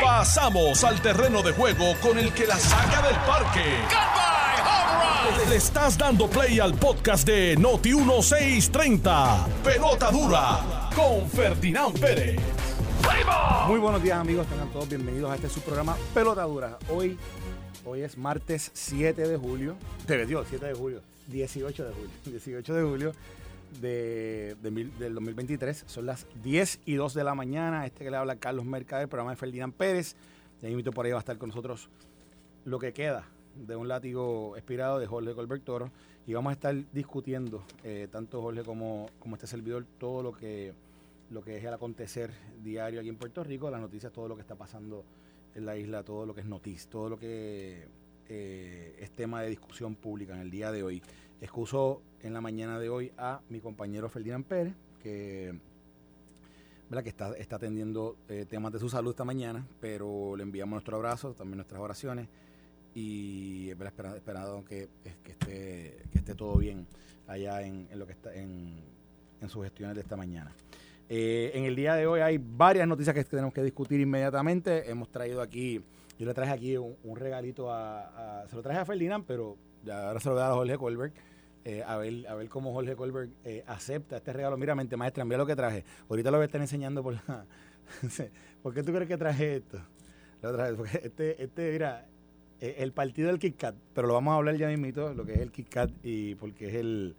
[0.00, 3.64] Pasamos al terreno de juego con el que la saca del parque.
[5.48, 9.46] Le estás dando play al podcast de Noti 1630.
[9.64, 12.40] Pelota dura con Ferdinand Pérez.
[13.66, 16.78] Muy buenos días amigos, tengan todos bienvenidos a este su programa Pelota Dura.
[16.88, 17.18] Hoy,
[17.84, 22.74] hoy es martes 7 de julio, te Dios, 7 de julio, 18 de julio, 18
[22.74, 23.12] de julio
[23.80, 25.84] de, mil- del 2023.
[25.86, 27.86] Son las 10 y 2 de la mañana.
[27.86, 30.14] Este que le habla Carlos Mercader, programa de Ferdinand Pérez.
[30.60, 31.88] Te invito por ahí a estar con nosotros
[32.64, 35.90] lo que queda de un látigo expirado de Jorge Colbert Toro.
[36.26, 40.72] Y vamos a estar discutiendo, eh, tanto Jorge como, como este servidor, todo lo que,
[41.30, 42.30] lo que es el acontecer
[42.62, 45.04] diario aquí en Puerto Rico, las noticias, todo lo que está pasando
[45.56, 47.88] en la isla, todo lo que es noticia, todo lo que
[48.28, 51.02] eh, es tema de discusión pública en el día de hoy.
[51.42, 55.52] Excuso en la mañana de hoy a mi compañero Ferdinand Pérez, que,
[56.88, 57.02] ¿verdad?
[57.02, 60.96] que está, está atendiendo eh, temas de su salud esta mañana, pero le enviamos nuestro
[60.96, 62.28] abrazo, también nuestras oraciones
[62.94, 63.88] y ¿verdad?
[63.88, 64.88] espera- esperando que,
[65.24, 66.86] que, esté, que esté todo bien
[67.26, 68.76] allá en, en lo que está en,
[69.40, 70.54] en sus gestiones de esta mañana.
[71.08, 74.88] Eh, en el día de hoy hay varias noticias que tenemos que discutir inmediatamente.
[74.88, 75.82] Hemos traído aquí,
[76.20, 80.06] yo le traje aquí un, regalito a, a- se lo traje a Ferdinand, pero ya
[80.06, 81.14] ahora se lo voy a dar a Jorge Colbert.
[81.64, 84.56] Eh, a, ver, a ver cómo Jorge Colbert eh, acepta este regalo.
[84.56, 85.84] Mira, mente maestra, mira lo que traje.
[86.08, 87.46] Ahorita lo voy a estar enseñando por la...
[88.62, 89.80] ¿Por qué tú crees que traje esto?
[90.42, 92.06] Lo traje porque este, este, mira,
[92.60, 95.34] eh, el partido del Kit Kat, pero lo vamos a hablar ya mismito, lo que
[95.34, 97.14] es el Kit Kat y porque es el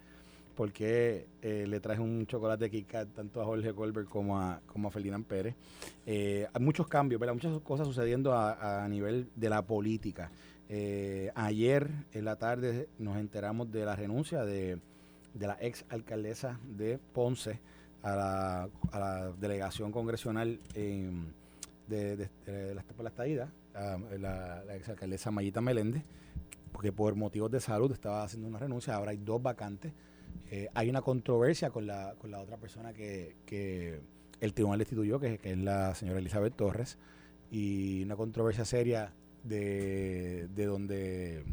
[0.55, 4.87] porque eh, le traje un chocolate Kit Kat tanto a Jorge Colbert como a, como
[4.87, 5.55] a Ferdinand Pérez.
[6.05, 7.33] Eh, hay muchos cambios, ¿verdad?
[7.33, 10.29] muchas cosas sucediendo a nivel de la política.
[10.75, 14.79] Eh, ayer en la tarde nos enteramos de la renuncia de,
[15.35, 17.59] de la ex alcaldesa de Ponce
[18.01, 21.11] a la, delegación congresional de,
[21.87, 26.01] de, de la, la la, la ex alcaldesa Mayita Meléndez,
[26.71, 29.93] porque por motivos de salud estaba haciendo una renuncia, ahora hay dos vacantes.
[30.49, 34.01] Eh, hay una controversia con la, con la otra persona que, que
[34.39, 36.97] el tribunal destituyó, que es la señora Elizabeth Torres,
[37.51, 41.43] y una controversia seria de, de donde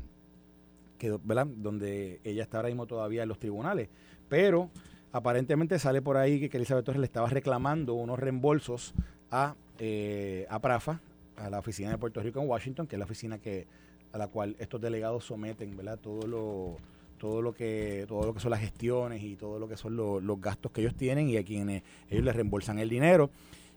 [0.98, 1.46] quedó, ¿verdad?
[1.46, 3.88] donde ella está ahora mismo todavía en los tribunales.
[4.28, 4.70] Pero
[5.12, 8.94] aparentemente sale por ahí que, que Elizabeth Torres le estaba reclamando unos reembolsos
[9.30, 11.00] a, eh, a Prafa,
[11.36, 13.66] a la oficina de Puerto Rico en Washington, que es la oficina que
[14.12, 15.98] a la cual estos delegados someten, ¿verdad?
[15.98, 16.76] Todo lo
[17.18, 20.20] todo lo que todo lo que son las gestiones y todo lo que son lo-
[20.20, 23.30] los gastos que ellos tienen y a quienes ellos les reembolsan el dinero.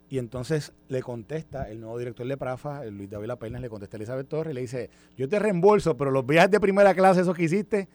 [0.10, 3.98] Y entonces le contesta el nuevo director de Prafa, el Luis David Pernas, le contesta
[3.98, 7.22] a Elizabeth Torres y le dice, yo te reembolso, pero los viajes de primera clase,
[7.22, 7.88] esos que hiciste,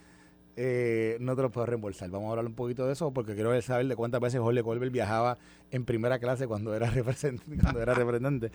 [0.56, 2.10] eh, no te los puedo reembolsar.
[2.10, 4.90] Vamos a hablar un poquito de eso porque quiero saber de cuántas veces Jorge Colbert
[4.90, 5.38] viajaba
[5.70, 7.62] en primera clase cuando era representante.
[7.62, 8.50] Cuando era representante.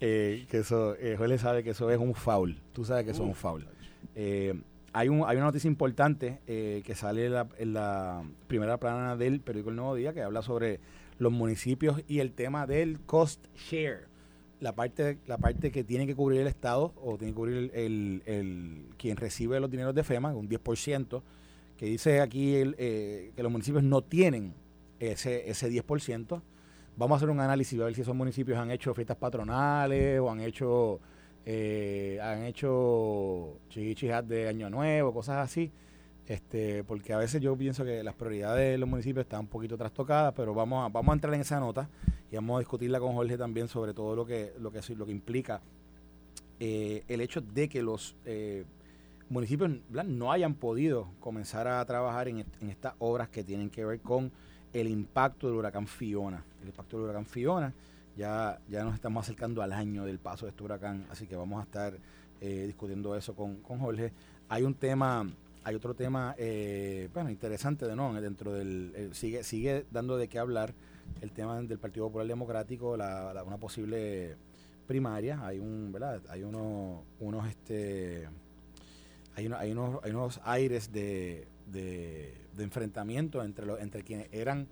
[0.00, 2.60] Eh, que eso, eh, Jorge sabe que eso es un foul.
[2.72, 3.68] Tú sabes que eso es un foul.
[4.96, 9.70] Hay, un, hay una noticia importante eh, que sale en la, primera plana del periódico
[9.70, 10.78] El Nuevo Día que habla sobre
[11.18, 14.06] los municipios y el tema del cost share.
[14.60, 18.22] La parte, la parte que tiene que cubrir el Estado o tiene que cubrir el,
[18.24, 21.22] el- quien recibe los dineros de FEMA, un 10%,
[21.76, 24.54] que dice aquí eh, que los municipios no tienen
[25.00, 26.40] ese, ese 10%.
[26.96, 30.30] Vamos a hacer un análisis a ver si esos municipios han hecho fiestas patronales o
[30.30, 31.00] han hecho
[31.46, 35.70] eh, han hecho chichihat de Año Nuevo, cosas así.
[36.26, 39.76] Este, porque a veces yo pienso que las prioridades de los municipios están un poquito
[39.76, 41.88] trastocadas, pero vamos a, vamos a entrar en esa nota
[42.32, 45.12] y vamos a discutirla con Jorge también sobre todo lo que, lo que, lo que
[45.12, 45.60] implica
[46.60, 48.64] eh, el hecho de que los eh,
[49.28, 54.00] municipios no hayan podido comenzar a trabajar en, en estas obras que tienen que ver
[54.00, 54.32] con
[54.72, 56.42] el impacto del huracán Fiona.
[56.62, 57.74] El impacto del huracán Fiona,
[58.16, 61.60] ya, ya nos estamos acercando al año del paso de este huracán, así que vamos
[61.60, 61.98] a estar
[62.40, 64.12] eh, discutiendo eso con, con Jorge.
[64.48, 65.26] Hay un tema,
[65.64, 70.28] hay otro tema, eh, bueno, interesante de no, dentro del, eh, sigue, sigue dando de
[70.28, 70.74] qué hablar
[71.20, 74.36] el tema del Partido Popular Democrático, la, una posible
[74.86, 76.20] primaria, hay un, ¿verdad?
[76.28, 78.28] Hay uno, unos, este,
[79.34, 84.28] hay, uno- hay unos, hay unos aires de, de, de enfrentamiento entre los, entre quienes
[84.32, 84.68] eran an-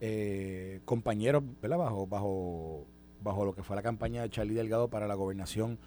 [0.00, 1.78] eh, compañeros, ¿verdad?
[1.78, 2.86] Bajo, bajo,
[3.22, 5.78] bajo lo que fue la campaña de Charlie Delgado para la gobernación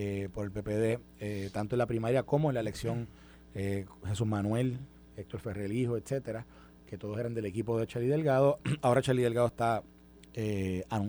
[0.00, 3.08] eh, por el PPD, eh, tanto en la primaria como en la elección
[3.54, 4.78] eh, Jesús Manuel,
[5.16, 6.46] Héctor Ferrer Hijo, etcétera,
[6.86, 8.60] que todos eran del equipo de Charlie Delgado.
[8.82, 9.82] Ahora Charlie Delgado está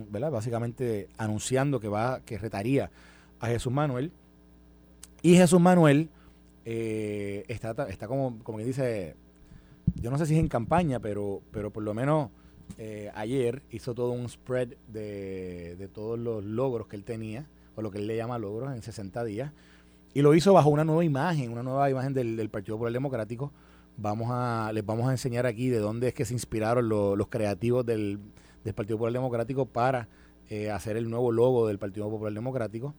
[0.09, 0.31] ¿verdad?
[0.31, 2.89] básicamente anunciando que va, que retaría
[3.39, 4.11] a Jesús Manuel.
[5.21, 6.09] Y Jesús Manuel
[6.65, 9.15] está, está como, como que dice,
[9.95, 12.29] yo no sé si es en campaña, pero, pero por lo menos
[12.77, 17.81] eh, ayer hizo todo un spread de, de, todos los logros que él tenía, o
[17.81, 19.51] lo que él le llama logros en 60 días,
[20.13, 23.51] y lo hizo bajo una nueva imagen, una nueva imagen del, Partido Popular Democrático.
[23.97, 27.85] Vamos a, les vamos a enseñar aquí de dónde es que se inspiraron los creativos
[27.85, 28.19] del,
[28.63, 30.07] del, Partido Popular Democrático para
[30.49, 32.95] eh, hacer el nuevo logo del Partido Popular Democrático.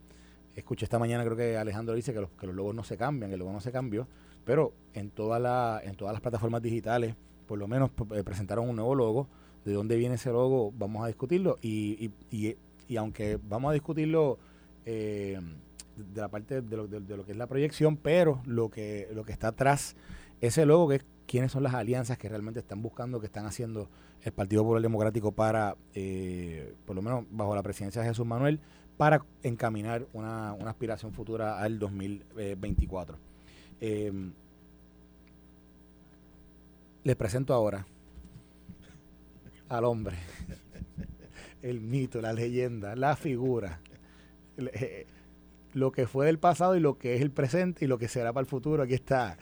[0.55, 3.33] Escuché esta mañana, creo que Alejandro dice que los, que los logos no se cambian,
[3.33, 4.07] el logo no se cambió,
[4.51, 7.15] pero en, toda la, en todas las plataformas digitales,
[7.47, 9.29] por lo menos eh, presentaron un nuevo logo
[9.65, 11.57] de dónde viene ese logo, vamos a discutirlo.
[11.63, 12.57] Y, y,
[12.89, 14.41] y, aunque vamos a discutirlo
[14.87, 15.39] eh,
[15.95, 19.23] de la parte de lo, de, lo, que es la proyección, pero lo que, lo
[19.23, 19.95] que está atrás,
[20.41, 23.89] ese logo, que es quiénes son las alianzas que realmente están buscando, que están haciendo
[24.25, 28.59] el Partido Popular Democrático para, eh, por lo menos bajo la presidencia de Jesús Manuel,
[28.97, 33.31] para encaminar una, una aspiración futura al 2024.
[33.81, 34.13] Eh,
[37.05, 37.87] les presento ahora
[39.69, 40.17] al hombre.
[41.63, 43.81] El mito, la leyenda, la figura.
[44.57, 45.07] Eh,
[45.73, 48.33] lo que fue del pasado y lo que es el presente y lo que será
[48.33, 48.83] para el futuro.
[48.83, 49.39] Aquí está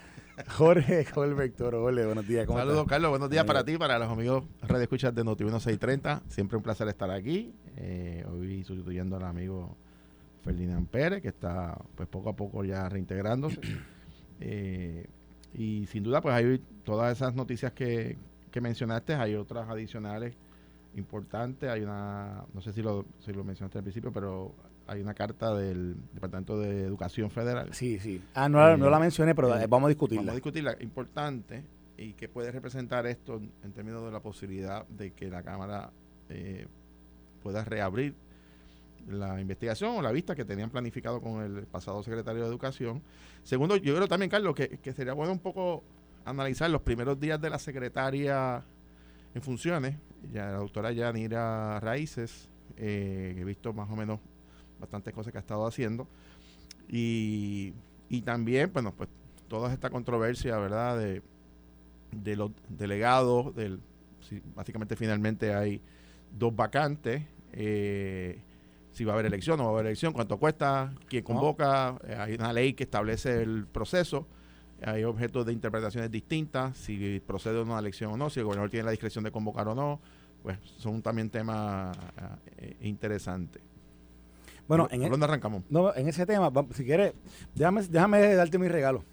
[0.47, 1.81] Jorge Colbert Toro.
[1.81, 2.47] buenos días.
[2.47, 3.09] Saludos, Carlos.
[3.09, 6.23] Buenos días para ti, para los amigos Radio Escuchas de Noti 1630.
[6.27, 7.53] Siempre un placer estar aquí.
[7.77, 9.75] Eh, hoy sustituyendo al amigo
[10.43, 13.59] Ferdinand Pérez, que está pues poco a poco ya reintegrándose.
[14.41, 15.05] Eh,
[15.53, 18.17] y sin duda, pues hay todas esas noticias que,
[18.51, 20.35] que mencionaste, hay otras adicionales
[20.95, 21.69] importantes.
[21.69, 24.53] Hay una, no sé si lo, si lo mencionaste al principio, pero
[24.87, 27.73] hay una carta del Departamento de Educación Federal.
[27.73, 28.21] Sí, sí.
[28.33, 30.21] Ah, no, no la eh, mencioné, pero eh, vamos a discutirla.
[30.21, 30.77] Vamos a discutirla.
[30.81, 31.63] Importante
[31.97, 35.91] y qué puede representar esto en términos de la posibilidad de que la Cámara
[36.29, 36.67] eh,
[37.43, 38.15] pueda reabrir
[39.09, 43.01] la investigación o la vista que tenían planificado con el pasado secretario de Educación.
[43.43, 45.83] Segundo, yo creo también, Carlos, que, que sería bueno un poco
[46.25, 48.63] analizar los primeros días de la secretaria
[49.33, 49.95] en funciones,
[50.31, 54.19] ya la doctora Yanira Raíces, eh, he visto más o menos
[54.79, 56.07] bastantes cosas que ha estado haciendo.
[56.87, 57.73] Y,
[58.09, 59.09] y también, bueno, pues
[59.47, 60.97] toda esta controversia, ¿verdad?
[60.97, 61.21] De,
[62.11, 63.79] de los delegados, del,
[64.55, 65.81] básicamente finalmente hay
[66.37, 67.23] dos vacantes.
[67.53, 68.39] Eh,
[68.91, 71.97] si va a haber elección o no va a haber elección, cuánto cuesta, quién convoca,
[72.07, 74.27] eh, hay una ley que establece el proceso
[74.83, 78.85] hay objetos de interpretaciones distintas, si procede una elección o no, si el gobernador tiene
[78.85, 79.99] la discreción de convocar o no,
[80.41, 81.97] pues son también temas
[82.57, 83.61] eh, interesantes.
[84.67, 85.63] Bueno, en e- dónde arrancamos?
[85.69, 87.13] No, en ese tema, si quieres,
[87.55, 89.03] déjame, déjame darte mi regalo.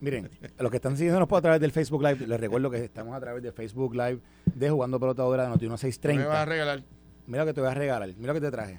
[0.00, 0.28] Miren,
[0.58, 3.42] los que están siguiéndonos a través del Facebook Live, les recuerdo que estamos a través
[3.42, 4.20] del Facebook Live
[4.54, 6.22] de Jugando Pelota Ahora de Noti 1630.
[6.22, 6.82] ¿Qué me vas a regalar?
[7.26, 8.78] Mira lo que te voy a regalar, mira lo que te traje.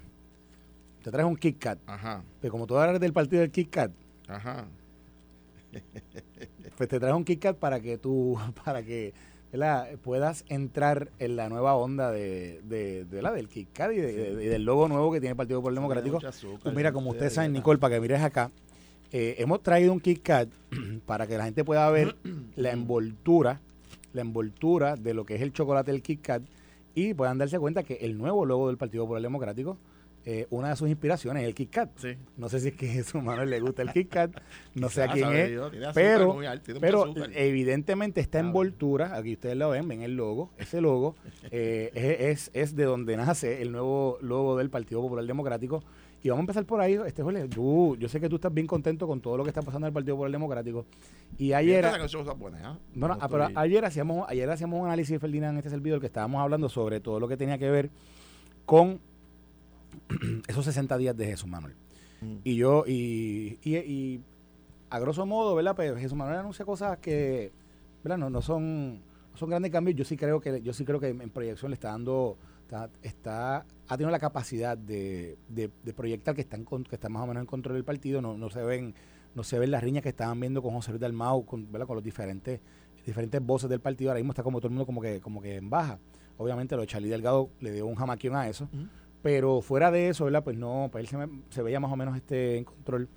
[1.03, 1.79] Te traje un Kit Kat.
[1.85, 2.23] Ajá.
[2.41, 3.91] Pero como tú hablar del partido del Kit Kat,
[4.27, 4.65] Ajá.
[6.77, 9.13] Pues te traje un KitKat para que tú, para que
[10.03, 15.11] puedas entrar en la nueva onda de, de, la del KitKat y, del logo nuevo
[15.11, 16.19] que tiene el Partido Popular Democrático.
[16.61, 18.51] pues mira, como ustedes saben, Nicole, para que mires acá,
[19.11, 20.49] eh, hemos traído un KitKat
[21.05, 22.15] para que la gente pueda ver
[22.55, 23.61] la envoltura,
[24.13, 26.43] la envoltura de lo que es el chocolate del KitKat
[26.97, 29.77] y puedan darse cuenta que el nuevo logo del Partido Popular Democrático
[30.25, 31.89] eh, una de sus inspiraciones es el Kit Kat.
[32.35, 34.31] No sé si es que a su mano le gusta el Kit Kat,
[34.73, 35.51] no sé a quién es,
[35.93, 36.37] pero,
[36.81, 41.15] pero evidentemente esta envoltura, aquí ustedes lo ven, ven el logo, ese logo
[41.51, 41.91] eh,
[42.31, 45.83] es, es de donde nace el nuevo logo del Partido Popular Democrático.
[46.23, 49.07] Y vamos a empezar por ahí, este tú, yo sé que tú estás bien contento
[49.07, 50.85] con todo lo que está pasando en el Partido Popular Democrático.
[51.37, 51.85] Y ayer.
[52.63, 52.77] ¿ah?
[52.95, 56.41] bueno, ah, pero ayer hacíamos, ayer hacíamos un análisis, Ferdinand, en este servidor que estábamos
[56.41, 57.91] hablando sobre todo lo que tenía que ver
[58.65, 58.99] con
[60.47, 61.75] esos 60 días de Jesús Manuel.
[62.21, 62.35] Mm.
[62.43, 64.21] Y yo, y, y,
[64.89, 65.75] a grosso modo, ¿verdad?
[65.75, 67.51] Pues Jesús Manuel anuncia cosas que,
[68.03, 68.17] ¿verdad?
[68.17, 69.01] No, no son,
[69.35, 69.95] son grandes cambios.
[69.95, 72.37] Yo sí creo que, yo sí creo que en proyección le está dando,
[73.01, 77.41] está, ha tenido la capacidad de, de, proyectar que está, que está más o menos
[77.41, 78.21] en control del partido.
[78.21, 78.93] No, no se ven,
[79.35, 81.87] no se ven las riñas que estaban viendo con José Luis Dalmau, con, ¿verdad?
[81.87, 82.59] con los diferentes,
[83.05, 84.11] diferentes voces del partido.
[84.11, 85.99] Ahora mismo está como todo el mundo como que, como que en baja.
[86.37, 88.69] Obviamente lo de Charlie Delgado le dio un jamaquión a eso.
[89.23, 90.43] Pero fuera de eso, ¿verdad?
[90.43, 93.09] Pues no, pues él se, veía más o menos este en control.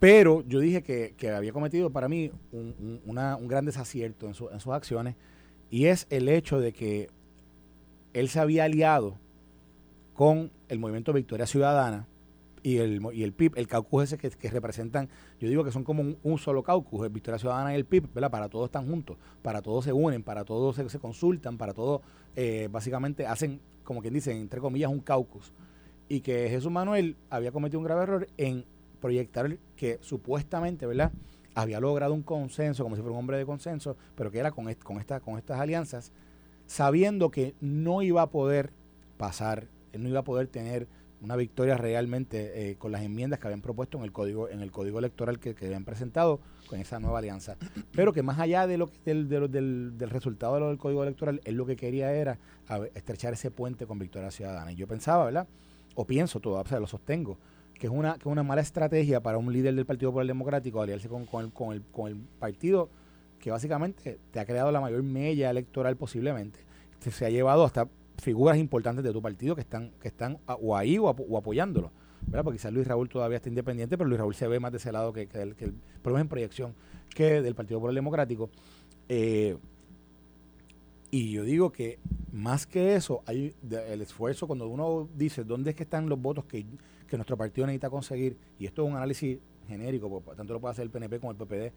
[0.00, 4.72] Pero yo dije que, había cometido para mí un, un gran desacierto en, en sus
[4.72, 5.14] acciones
[5.70, 7.08] y es el hecho de que
[8.12, 9.18] él se había aliado
[10.14, 12.06] con el movimiento Victoria Ciudadana
[12.62, 15.08] y el, y el PIB, el caucus ese que, representan,
[15.40, 18.30] yo digo que son como un, solo caucus, el Victoria Ciudadana y el PIB, ¿verdad?
[18.30, 22.02] Para todos están juntos, para todos se unen, para todos se, consultan, para todos
[22.36, 25.52] eh, básicamente hacen como quien dice, entre comillas, un caucus.
[26.08, 28.64] Y que Jesús Manuel había cometido un grave error en
[29.00, 31.10] proyectar que supuestamente, ¿verdad?
[31.54, 34.72] había logrado un consenso, como si fuera un hombre de consenso, pero que era con,
[34.74, 36.12] con, esta, con estas alianzas,
[36.66, 38.72] sabiendo que no iba a poder
[39.16, 40.88] pasar, no iba a poder tener
[41.22, 44.72] una victoria realmente eh, con las enmiendas que habían propuesto en el código en el
[44.72, 47.56] código electoral que, habían presentado con esa nueva alianza.
[47.92, 51.40] Pero que más allá de lo del, del, del, resultado de lo del código electoral
[51.44, 52.38] él lo que quería era
[52.94, 54.72] estrechar ese puente con Victoria Ciudadana.
[54.72, 55.46] Y yo pensaba verdad
[55.94, 57.38] o pienso todavía o sea, lo sostengo
[57.78, 61.08] que es una que una mala estrategia para un líder del Partido Popular Democrático aliarse
[61.08, 62.88] con, con, el, con, el, con el partido
[63.42, 66.60] que básicamente te ha creado la mayor mella electoral posiblemente
[67.10, 70.98] se ha llevado hasta figuras importantes de tu partido que están, que están o ahí
[70.98, 71.90] o, apoyándolo.
[72.26, 72.44] ¿verdad?
[72.44, 74.92] Porque quizás Luis Raúl todavía está independiente, pero Luis Raúl se ve más de ese
[74.92, 75.72] lado que, que, el, que
[76.02, 76.74] por en proyección
[77.12, 78.48] que del Partido Popular Democrático.
[79.08, 79.56] Eh,
[81.10, 81.98] y yo digo que
[82.30, 86.44] más que eso, hay el esfuerzo cuando uno dice dónde es que están los votos
[86.44, 86.64] que,
[87.08, 90.84] que nuestro partido necesita conseguir, y esto es un análisis genérico, tanto lo puede hacer
[90.84, 91.72] el PNP como el PPD,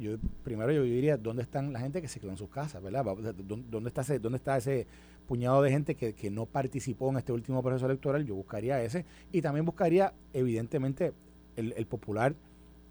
[0.00, 3.04] yo primero yo diría dónde están la gente que se quedó en sus casas, ¿verdad?
[3.04, 4.86] ¿Dónde está ese,
[5.28, 8.24] puñado de gente que, no participó en este último proceso electoral?
[8.24, 11.12] Yo buscaría ese y también buscaría evidentemente
[11.56, 12.34] el, popular,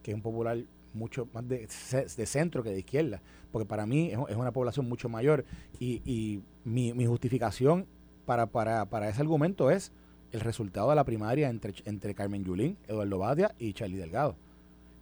[0.04, 0.60] que es un popular
[0.94, 5.46] mucho más de, centro que de izquierda, porque para mí es, una población mucho mayor
[5.80, 7.88] y, y mi, mi, justificación
[8.26, 9.92] para, ese argumento es
[10.32, 14.36] el resultado de la primaria entre, entre Carmen Yulín, Eduardo Batia y Charlie Delgado.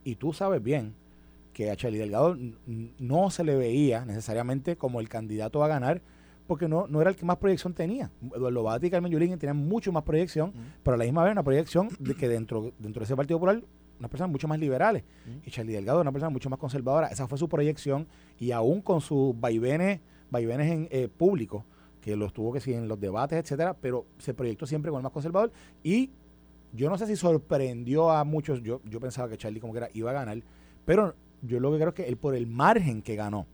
[0.06, 0.94] Y tú sabes bien
[1.58, 2.38] que a Charlie Delgado
[3.00, 6.04] no se le veía necesariamente como el candidato a ganar,
[6.46, 8.12] porque no, no era el que más proyección tenía.
[8.22, 11.42] Eduardo Bati y Carmen Yulín tenían mucho más proyección, pero a la misma vez una
[11.42, 13.64] proyección de que dentro, dentro de ese Partido Popular
[13.98, 15.04] unas personas mucho más liberales.
[15.48, 17.08] Y Charlie Delgado una persona mucho más conservadora.
[17.08, 18.08] Esa fue su proyección
[18.40, 20.00] y aún con sus vaivenes,
[20.30, 21.64] vaivenes en, eh, públicos,
[22.02, 25.04] que los tuvo que seguir en los debates, etcétera, pero se proyectó siempre con el
[25.06, 25.52] más conservador.
[25.82, 26.12] Y
[26.72, 29.90] yo no sé si sorprendió a muchos, yo, yo pensaba que Charlie como que era
[29.96, 30.44] iba a ganar,
[30.86, 31.16] pero
[31.48, 33.48] yo lo que creo es que él por el margen que ganó,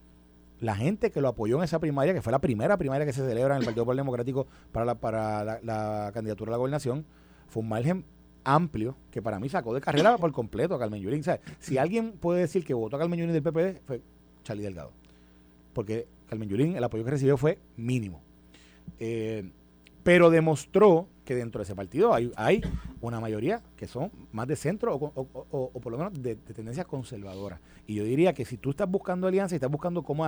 [0.60, 3.26] la gente que lo apoyó en esa primaria, que fue la primera primaria que se
[3.28, 7.06] celebra en el Partido Popular Democrático para la, para la, candidatura a la gobernación,
[7.50, 8.06] fue un margen
[8.46, 11.24] amplio que para mí sacó de carrera por completo a Carmen Yulín.
[11.60, 14.02] si alguien puede decir que votó a Carmen Yulín del PPD, fue
[14.44, 14.92] Charlie Delgado.
[15.74, 18.22] Porque Carmen Yulín, el apoyo que recibió fue mínimo.
[19.00, 19.52] Eh,
[20.04, 22.62] pero demostró que dentro de ese partido hay, hay
[23.02, 27.60] una mayoría que son más de centro o, por lo menos de, tendencia conservadora.
[27.88, 30.26] Y yo diría que si tú estás buscando alianza y estás buscando cómo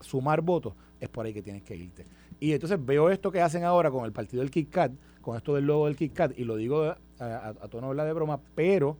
[0.00, 2.06] sumar votos, es por ahí que tienes que irte.
[2.40, 5.54] Y entonces veo esto que hacen ahora con el partido del Kit Kat, con esto
[5.54, 8.96] del logo del Kit Kat, y lo digo a, tono de broma, pero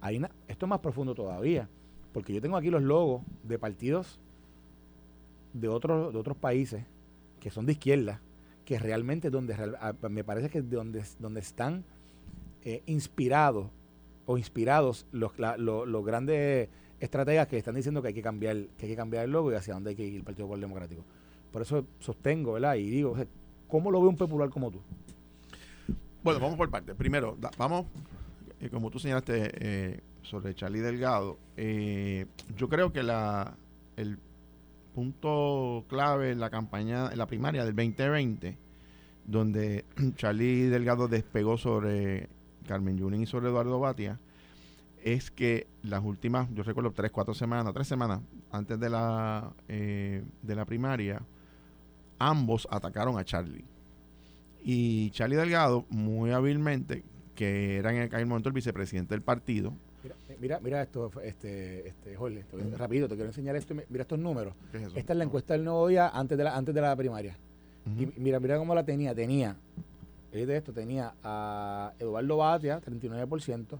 [0.00, 1.68] hay esto es más profundo todavía,
[2.12, 4.20] porque yo tengo aquí los logos de partidos
[5.52, 6.84] de otros, de otros países
[7.40, 8.20] que son de izquierda,
[8.68, 9.56] que realmente donde
[10.10, 11.86] me parece que donde, donde están
[12.62, 13.70] eh, inspirados
[14.26, 16.68] o inspirados los, los grandes
[17.00, 19.54] estrategas que están diciendo que hay que cambiar que hay que cambiar el logo y
[19.54, 21.02] hacia dónde hay que ir el Partido Popular Democrático.
[21.50, 22.74] Por eso sostengo, ¿verdad?
[22.74, 23.16] Y digo,
[23.68, 24.82] ¿cómo lo ve un popular como tú?
[26.22, 26.94] Bueno, vamos por partes.
[26.94, 27.86] Primero, vamos,
[28.60, 33.56] eh, como tú señalaste eh, sobre Charlie Delgado, yo creo que la
[33.96, 34.18] el
[34.98, 38.58] punto clave en la campaña, en la primaria del 2020,
[39.26, 39.84] donde
[40.16, 42.28] Charlie Delgado despegó sobre
[42.66, 44.18] Carmen Yunin y sobre Eduardo Batia,
[45.04, 50.24] es que las últimas, yo recuerdo tres, cuatro semanas, tres semanas antes de la, eh,
[50.42, 51.22] de la primaria,
[52.18, 53.64] ambos atacaron a Charlie.
[54.64, 57.04] Y Charlie Delgado, muy hábilmente,
[57.36, 59.74] que era en aquel momento el vicepresidente del partido,
[60.40, 62.44] Mira, mira esto, este, este, Jorge,
[62.76, 63.74] rápido, te quiero enseñar esto.
[63.74, 64.54] Mira estos números.
[64.94, 67.36] Esta es la encuesta del nuevo día antes de la, antes de la primaria.
[67.96, 69.14] Y mira, mira cómo la tenía.
[69.14, 69.56] Tenía,
[70.32, 73.78] de esto, tenía a Eduardo Batia, 39%,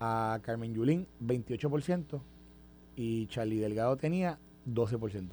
[0.00, 2.20] a Carmen Yulín, 28%,
[2.96, 5.28] y Charlie Delgado tenía 12%.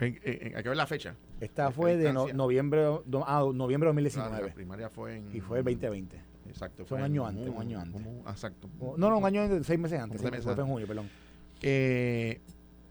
[0.00, 1.14] ¿Hay que ver la fecha?
[1.40, 2.84] Esta fue de noviembre,
[3.26, 4.48] ah, noviembre de 2019.
[4.48, 5.34] la primaria fue en...
[5.34, 6.31] Y fue el 2020.
[6.48, 6.84] Exacto.
[6.84, 8.02] Fue un año antes, un año antes.
[8.28, 8.68] exacto.
[8.96, 10.20] No, no, un año, seis meses antes.
[10.20, 11.08] Seis meses fue en junio, perdón.
[11.62, 12.40] Eh,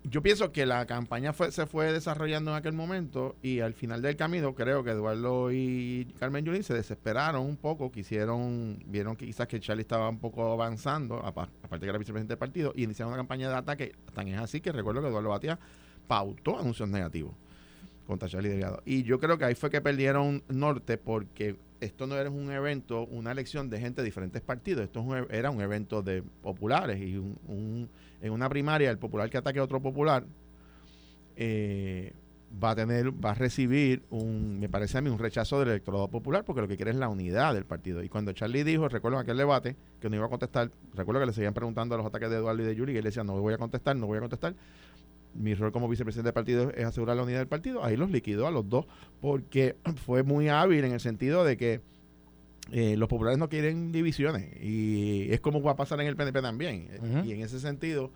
[0.03, 4.01] yo pienso que la campaña fue, se fue desarrollando en aquel momento y al final
[4.01, 9.27] del camino creo que Eduardo y Carmen Yulín se desesperaron un poco, quisieron, vieron que
[9.27, 13.13] quizás que Charlie estaba un poco avanzando, aparte que era vicepresidente del partido, y iniciaron
[13.13, 13.91] una campaña de ataque.
[14.13, 15.59] Tan es así que recuerdo que Eduardo Batía
[16.07, 17.35] pautó anuncios negativos
[18.11, 18.81] contra Charlie Delgado.
[18.85, 23.05] Y yo creo que ahí fue que perdieron norte porque esto no era un evento,
[23.05, 27.15] una elección de gente de diferentes partidos, esto e, era un evento de populares y
[27.15, 27.89] un,
[28.21, 30.25] en una primaria el popular que ataque a otro popular,
[31.37, 32.11] eh,
[32.61, 36.09] va a tener, va a recibir un, me parece a mí, un rechazo del electorado
[36.09, 38.03] popular, porque lo que quiere es la unidad del partido.
[38.03, 41.33] Y cuando Charlie dijo, recuerdo aquel debate, que no iba a contestar, recuerdo que le
[41.33, 43.53] seguían preguntando a los ataques de Eduardo y de Yuri, y él decía, no voy
[43.53, 44.53] a contestar, no voy a contestar.
[45.33, 47.83] Mi rol como vicepresidente del partido es asegurar la unidad del partido.
[47.83, 48.85] Ahí los liquidó a los dos,
[49.21, 51.81] porque fue muy hábil en el sentido de que
[52.71, 54.49] eh, los populares no quieren divisiones.
[54.61, 56.87] Y es como va a pasar en el PNP también.
[57.25, 58.11] Y en ese sentido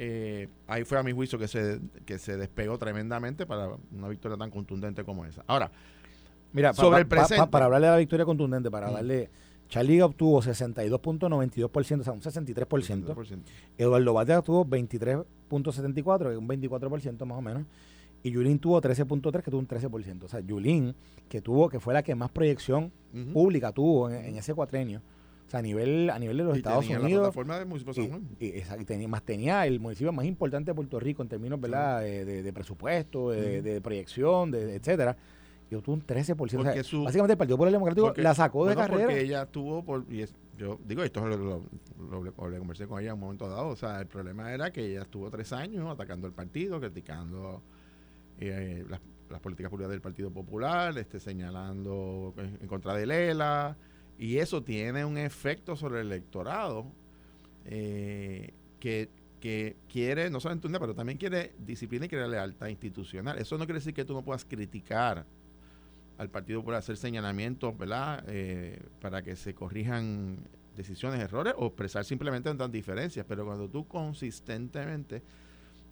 [0.00, 4.38] eh, ahí fue a mi juicio que se, que se despegó tremendamente para una victoria
[4.38, 5.42] tan contundente como esa.
[5.48, 5.72] Ahora,
[6.52, 7.48] mira, sobre el presente.
[7.48, 8.94] para hablarle de la victoria contundente, para mm.
[8.94, 9.30] darle.
[9.68, 13.42] Charlie obtuvo 62.92%, o sea, un 63%.
[13.76, 14.64] Eduardo Batea obtuvo
[15.48, 17.64] 23.74, un 24% más o menos.
[18.22, 20.24] Y Yulín tuvo 13.3, que tuvo un 13%.
[20.24, 20.94] O sea, Yulín,
[21.28, 22.90] que tuvo, que fue la que más proyección
[23.32, 25.00] pública tuvo en, ese cuatrenio,
[25.46, 27.34] o sea, a nivel, a nivel de los Estados Unidos.
[28.40, 32.00] y, tenía, más tenía el municipio más importante de Puerto Rico en términos ¿verdad?
[32.00, 35.16] De, presupuesto, de, proyección, de, etcétera.
[35.70, 37.04] Y obtuvo un 13%.
[37.04, 39.04] básicamente el Partido Popular Democrático la sacó de carrera.
[39.04, 40.22] Porque ella tuvo, por, y
[40.58, 41.62] yo digo, esto lo,
[42.10, 43.68] lo, conversé con ella en un momento dado.
[43.68, 47.62] O sea, el problema era que ella estuvo tres años atacando el partido, criticando
[48.40, 49.00] eh, las,
[49.40, 53.76] políticas públicas del Partido Popular, este, señalando en contra de Lela
[54.18, 56.86] y eso tiene un efecto sobre el electorado
[57.64, 59.10] eh, que,
[59.88, 63.38] quiere, no solamente una, pero también quiere disciplina y quiere lealtad institucional.
[63.38, 65.24] Eso no quiere decir que tú no puedas criticar
[66.18, 68.24] al partido por hacer señalamientos, ¿verdad?
[68.26, 70.38] Eh, para que se corrijan
[70.76, 73.24] decisiones, errores o expresar simplemente tantas diferencias.
[73.26, 75.22] Pero cuando tú consistentemente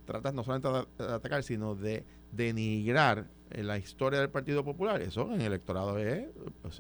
[0.05, 0.69] tratas no solamente
[1.03, 6.27] de atacar, sino de denigrar la historia del Partido Popular, eso en el electorado es,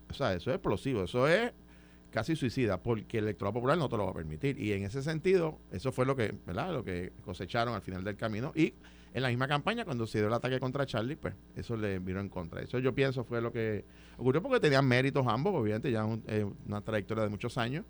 [0.09, 1.53] o sea, eso es explosivo, eso es
[2.11, 4.59] casi suicida, porque el electorado popular no te lo va a permitir.
[4.59, 6.73] Y en ese sentido, eso fue lo que, ¿verdad?
[6.73, 8.53] Lo que cosecharon al final del camino.
[8.55, 8.75] Y
[9.17, 12.21] en la misma campaña, cuando se dio el ataque contra Charlie, pues eso le vino
[12.21, 12.61] en contra.
[12.61, 13.83] Eso yo pienso fue lo que
[14.19, 17.87] ocurrió porque tenían méritos ambos, obviamente, ya eh, una trayectoria de muchos años.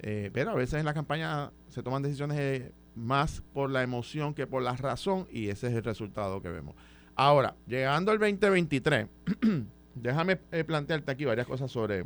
[0.00, 4.34] Eh, pero a veces en la campaña se toman decisiones eh, más por la emoción
[4.34, 6.74] que por la razón y ese es el resultado que vemos.
[7.14, 9.06] Ahora, llegando al 2023,
[9.94, 12.04] déjame eh, plantearte aquí varias cosas sobre,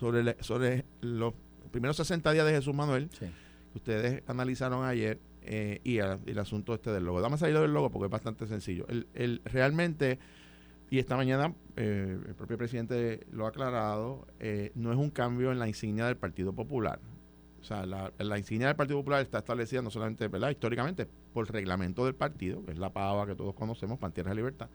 [0.00, 1.34] sobre, sobre los
[1.70, 3.30] primeros 60 días de Jesús Manuel que
[3.74, 7.20] ustedes analizaron ayer eh, y el asunto este del logo.
[7.20, 8.86] Dame salir del logo porque es bastante sencillo.
[8.88, 10.18] El, el realmente,
[10.90, 14.26] y esta mañana eh, el propio presidente lo ha aclarado,
[14.74, 17.00] no es un cambio en la insignia del Partido Popular.
[17.60, 20.50] O sea, la, la, insignia del Partido Popular está establecida no solamente, ¿verdad?
[20.50, 24.68] Históricamente, por reglamento del partido, que es la pava que todos conocemos, Pantierra de Libertad.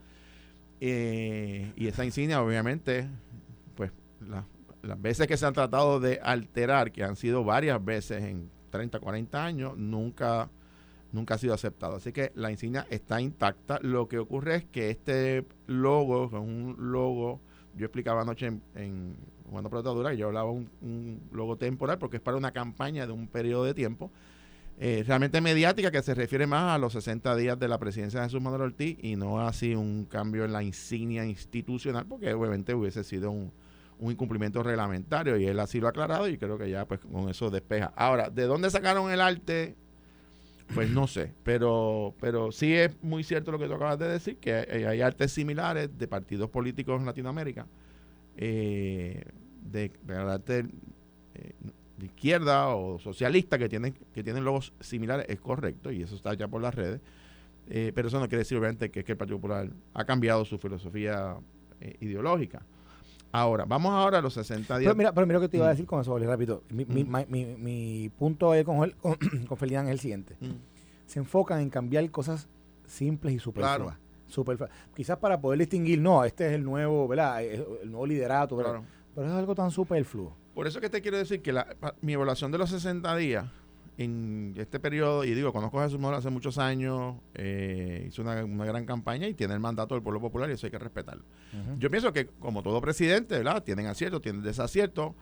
[0.79, 3.09] Eh, y esa insignia, obviamente,
[3.75, 3.91] pues
[4.81, 8.99] las veces que se han tratado de alterar, que han sido varias veces en 30,
[8.99, 10.49] 40 años, nunca,
[11.17, 11.97] nunca ha sido aceptado.
[11.97, 13.79] Así que la insignia está intacta.
[13.81, 17.41] Lo que ocurre es que este logo, es un logo,
[17.75, 19.15] yo explicaba anoche en
[19.51, 23.27] cuando Protadura, yo hablaba un, un logo temporal porque es para una campaña de un
[23.27, 24.11] periodo de tiempo
[24.79, 28.27] eh, realmente mediática que se refiere más a los 60 días de la presidencia de
[28.27, 33.03] Jesús Manuel Ortiz y no así un cambio en la insignia institucional porque obviamente hubiese
[33.03, 33.51] sido un,
[33.97, 37.27] un incumplimiento reglamentario y él así lo ha aclarado y creo que ya pues con
[37.27, 37.91] eso despeja.
[37.95, 39.75] Ahora, ¿de dónde sacaron el arte?
[40.73, 44.37] Pues no sé, pero, pero sí es muy cierto lo que tú acabas de decir,
[44.37, 47.67] que hay, artes similares de partidos políticos en Latinoamérica
[48.35, 49.23] eh,
[49.63, 50.65] de, de
[51.35, 51.53] eh,
[51.97, 56.33] de izquierda o socialista que tienen, que tienen logos similares es correcto y eso está
[56.35, 57.01] ya por las redes.
[57.69, 60.57] Eh, pero eso no quiere decir obviamente que, que, el Partido Popular ha cambiado su
[60.57, 61.35] filosofía
[61.81, 62.65] eh, ideológica.
[63.31, 64.87] Ahora, vamos ahora a los 60 días.
[64.87, 65.71] Pero mira, pero mira lo que te iba a mm.
[65.71, 66.63] decir con eso, rápido.
[66.69, 67.25] Mi, mi, mm.
[67.27, 69.15] mi, mi, punto con, con,
[69.47, 70.37] con Ferdinand es el siguiente.
[70.39, 70.55] Mm.
[71.05, 72.47] Se enfocan en cambiar cosas
[72.85, 73.97] simples y superfluas.
[74.27, 77.41] Super, quizás para poder distinguir, no, este es el nuevo, ¿verdad?
[77.43, 78.83] El nuevo liderato, pero
[79.25, 80.35] es algo tan superfluo.
[80.53, 83.45] Por eso que te quiero decir que la, mi evaluación de los 60 días
[83.97, 88.43] en este periodo, y digo, conozco a Jesús Manuel hace muchos años, eh, hizo una,
[88.43, 91.23] gran campaña y tiene el mandato del pueblo popular y eso hay que respetarlo.
[91.79, 93.63] Yo pienso que, como todo presidente, ¿verdad?
[93.63, 95.13] Tienen aciertos, tienen desaciertos,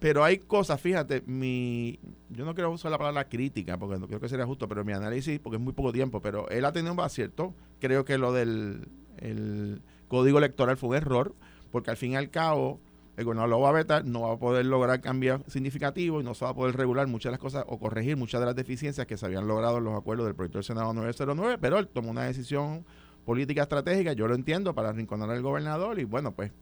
[0.00, 4.20] pero hay cosas, fíjate, mi, yo no quiero usar la palabra crítica, porque no creo
[4.20, 6.92] que sería justo, pero mi análisis, porque es muy poco tiempo, pero él ha tenido
[6.92, 7.54] un acierto.
[7.78, 11.34] Creo que lo del el código electoral fue un error,
[11.70, 12.80] porque al fin y al cabo
[13.16, 16.34] el gobernador lo va a vetar, no va a poder lograr cambios significativos y no
[16.34, 19.06] se va a poder regular muchas de las cosas o corregir muchas de las deficiencias
[19.06, 22.10] que se habían logrado en los acuerdos del proyecto del Senado 909, pero él tomó
[22.10, 22.84] una decisión
[23.24, 26.52] política estratégica, yo lo entiendo, para arrinconar al gobernador y bueno, pues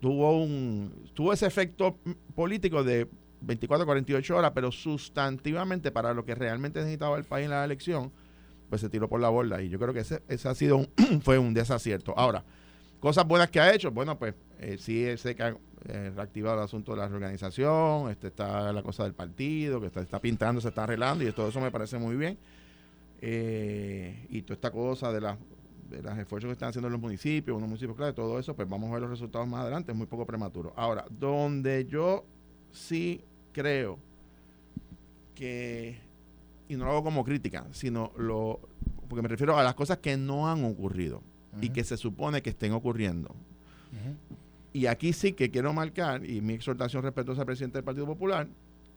[0.00, 1.96] tuvo un tuvo ese efecto
[2.34, 3.08] político de
[3.40, 8.12] 24 48 horas, pero sustantivamente para lo que realmente necesitaba el país en la elección,
[8.68, 9.62] pues se tiró por la borda.
[9.62, 10.88] Y yo creo que ese, ese ha sido un,
[11.22, 12.14] fue un desacierto.
[12.16, 12.44] Ahora,
[13.00, 16.98] cosas buenas que ha hecho, bueno, pues eh, sí ha eh, reactivado el asunto de
[16.98, 21.26] la reorganización, este está la cosa del partido, que está, está pintando, se está arreglando,
[21.26, 22.38] y todo eso me parece muy bien.
[23.20, 25.38] Eh, y toda esta cosa de las
[25.92, 28.88] de los esfuerzos que están haciendo los municipios, unos municipios clave, todo eso, pues vamos
[28.90, 30.72] a ver los resultados más adelante, es muy poco prematuro.
[30.74, 32.24] Ahora, donde yo
[32.72, 33.98] sí creo
[35.34, 35.98] que,
[36.68, 38.60] y no lo hago como crítica, sino lo,
[39.08, 41.22] porque me refiero a las cosas que no han ocurrido
[41.60, 43.34] y que se supone que estén ocurriendo.
[44.72, 48.48] Y aquí sí que quiero marcar, y mi exhortación respetuosa al presidente del Partido Popular,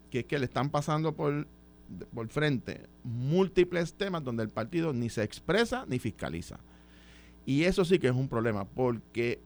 [0.10, 1.48] que es que le están pasando por,
[2.14, 6.60] por frente múltiples temas donde el partido ni se expresa ni fiscaliza.
[7.46, 9.40] Y eso sí que es un problema, porque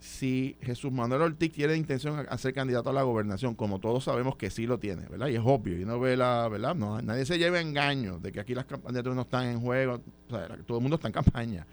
[0.00, 4.34] si Jesús Manuel Ortiz tiene intención de ser candidato a la gobernación, como todos sabemos
[4.34, 5.28] que sí lo tiene, ¿verdad?
[5.28, 6.74] Y es obvio, y no ve la, ¿verdad?
[6.74, 10.00] No, nadie se lleva engaño de que aquí las candidaturas no están en juego,
[10.66, 11.66] todo el mundo está en campaña.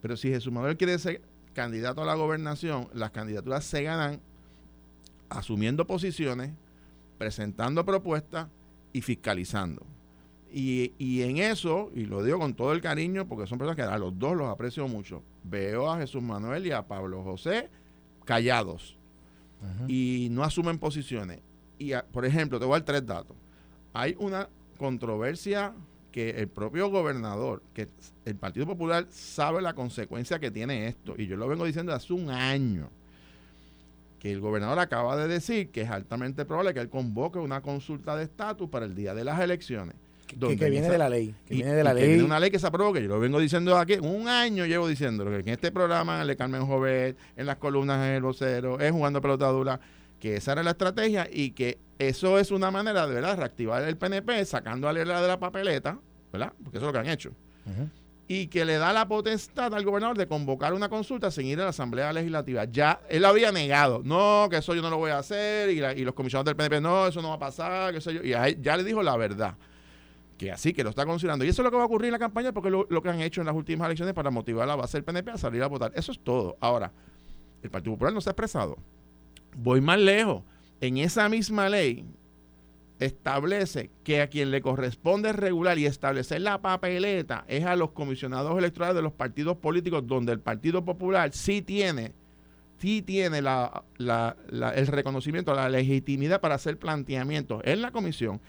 [0.00, 4.20] Pero si Jesús Manuel quiere ser candidato a la gobernación, las candidaturas se ganan
[5.28, 6.52] asumiendo posiciones,
[7.18, 8.48] presentando propuestas
[8.92, 9.86] y fiscalizando.
[10.54, 13.96] Y, en eso, y lo digo con todo el cariño, porque son personas que a
[13.96, 17.70] los dos los aprecio mucho, veo a Jesús Manuel y a Pablo José
[18.26, 18.98] callados
[19.88, 21.40] y no asumen posiciones.
[21.78, 23.36] Y, por ejemplo, te voy a dar tres datos.
[23.94, 25.72] Hay una controversia
[26.12, 27.88] que el propio gobernador, que
[28.24, 32.12] el Partido Popular sabe la consecuencia que tiene esto, y yo lo vengo diciendo hace
[32.12, 32.90] un año,
[34.20, 38.14] que el gobernador acaba de decir que es altamente probable que él convoque una consulta
[38.14, 39.96] de estatus para el día de las elecciones
[40.38, 41.34] que, viene de la ley.
[41.46, 42.20] Que viene de la ley.
[42.20, 45.24] una ley que se aprobó, que yo lo vengo diciendo aquí, un año llevo diciendo
[45.24, 49.20] que en este programa, de Carmen Jovet, en las columnas en el vocero, es jugando
[49.20, 49.80] pelotadura,
[50.22, 53.36] que esa era la estrategia y que eso es una manera de ¿verdad?
[53.36, 55.98] reactivar el PNP sacando a la de la papeleta,
[56.32, 56.52] ¿verdad?
[56.62, 57.32] Porque eso es lo que han hecho.
[58.28, 61.64] Y que le da la potestad al gobernador de convocar una consulta sin ir a
[61.64, 62.66] la Asamblea Legislativa.
[62.66, 66.04] Ya él había negado, no, que eso yo no lo voy a hacer, y, y
[66.04, 68.22] los comisionados del PNP, no, eso no va a pasar, que sé yo.
[68.22, 69.56] Y ya le dijo la verdad
[70.38, 71.44] que así que lo está considerando.
[71.44, 73.08] Y eso es lo que va a ocurrir en la campaña porque lo, lo que
[73.08, 75.64] han hecho en las últimas elecciones para motivar a la base del PNP a salir
[75.64, 75.90] a votar.
[75.96, 76.56] Eso es todo.
[76.60, 76.92] Ahora,
[77.60, 78.78] el Partido Popular no se ha expresado.
[79.56, 80.42] Voy más lejos.
[80.80, 82.04] En esa misma ley
[82.98, 88.56] establece que a quien le corresponde regular y establecer la papeleta es a los comisionados
[88.56, 92.12] electorales de los partidos políticos donde el Partido Popular sí tiene
[92.82, 98.40] sí tiene la, el reconocimiento, la legitimidad para hacer planteamientos en la comisión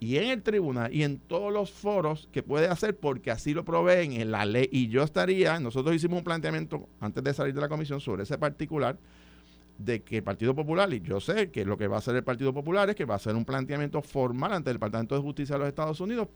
[0.00, 3.66] y en el tribunal y en todos los foros que puede hacer porque así lo
[3.66, 4.68] proveen en la ley.
[4.72, 8.38] Y yo estaría, nosotros hicimos un planteamiento antes de salir de la comisión sobre ese
[8.38, 8.96] particular
[9.78, 12.24] de que el Partido Popular, y yo sé que lo que va a hacer el
[12.24, 15.54] Partido Popular es que va a hacer un planteamiento formal ante el Departamento de Justicia
[15.54, 16.28] de los Estados Unidos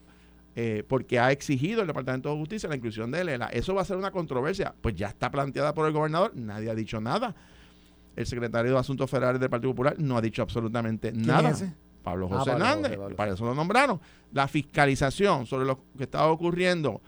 [0.56, 3.46] eh, porque ha exigido el Departamento de Justicia la inclusión de ELA.
[3.46, 4.74] Eso va a ser una controversia.
[4.80, 7.34] Pues ya está planteada por el gobernador, nadie ha dicho nada.
[8.16, 11.54] El secretario de Asuntos Federales del Partido Popular no ha dicho absolutamente nada.
[12.02, 14.00] Pablo ah, José Hernández, para eso lo nombraron.
[14.32, 17.00] La fiscalización sobre lo que estaba ocurriendo.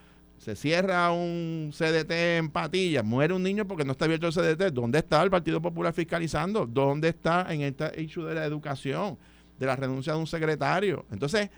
[0.43, 4.73] Se cierra un CDT en Patillas, muere un niño porque no está abierto el CDT.
[4.73, 6.65] ¿Dónde está el Partido Popular fiscalizando?
[6.65, 9.17] ¿Dónde está en esta issue de la educación,
[9.57, 11.05] de la renuncia de un secretario?
[11.13, 11.49] Entonces,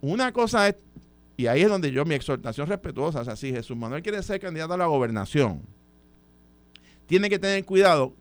[0.00, 0.76] una cosa es,
[1.36, 4.40] y ahí es donde yo mi exhortación respetuosa, o sea, si Jesús Manuel quiere ser
[4.40, 5.60] candidato a la gobernación,
[7.04, 8.14] tiene que tener cuidado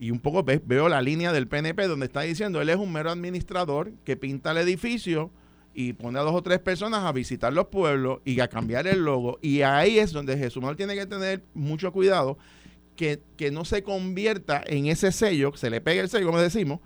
[0.00, 3.10] y un poco veo la línea del PNP donde está diciendo él es un mero
[3.10, 5.30] administrador que pinta el edificio
[5.78, 9.04] y pone a dos o tres personas a visitar los pueblos y a cambiar el
[9.04, 9.38] logo.
[9.42, 12.38] Y ahí es donde Jesús Manuel tiene que tener mucho cuidado
[12.96, 16.40] que, que no se convierta en ese sello, que se le pegue el sello, como
[16.40, 16.80] decimos,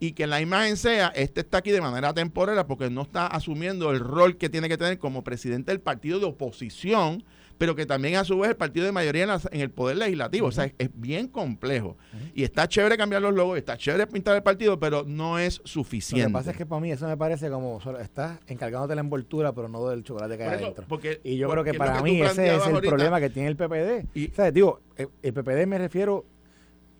[0.00, 3.92] y que la imagen sea, este está aquí de manera temporal porque no está asumiendo
[3.92, 7.22] el rol que tiene que tener como presidente del partido de oposición
[7.58, 10.48] pero que también a su vez el partido de mayoría en, el poder legislativo.
[10.48, 11.96] O sea, es, bien complejo.
[12.34, 16.24] Y está chévere cambiar los logos, está chévere pintar el partido, pero no es suficiente.
[16.24, 19.52] Lo que pasa es que para mí eso me parece como, estás encargándote la envoltura,
[19.52, 20.84] pero no del chocolate que hay adentro.
[21.22, 24.06] y yo creo que para mí ese es el problema que tiene el PPD.
[24.14, 26.24] Y, o sea, digo, el, PPD me refiero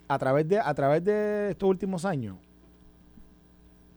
[0.07, 2.37] a través de, a través de estos últimos años,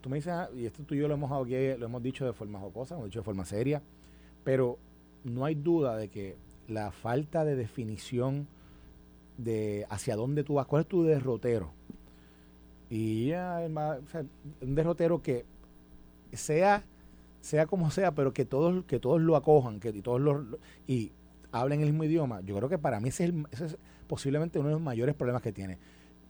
[0.02, 2.34] tú me dices, ah, y esto tú y yo lo hemos, lo hemos dicho de
[2.34, 3.82] forma jocosa, lo hemos dicho de forma seria,
[4.44, 4.80] pero
[5.24, 6.36] no hay duda de que
[6.68, 8.48] la falta de definición
[9.38, 11.72] de hacia dónde tú vas, cuál es tu derrotero.
[12.90, 13.60] Y ya,
[14.62, 15.46] un derrotero que
[16.34, 16.84] sea,
[17.42, 20.46] sea como sea, pero que todos, que todos lo acojan, que todos lo,
[20.88, 21.12] y
[21.52, 22.42] hablen el mismo idioma.
[22.42, 23.78] Yo creo que para mí ese es, es
[24.08, 25.78] posiblemente uno de los mayores problemas que tiene.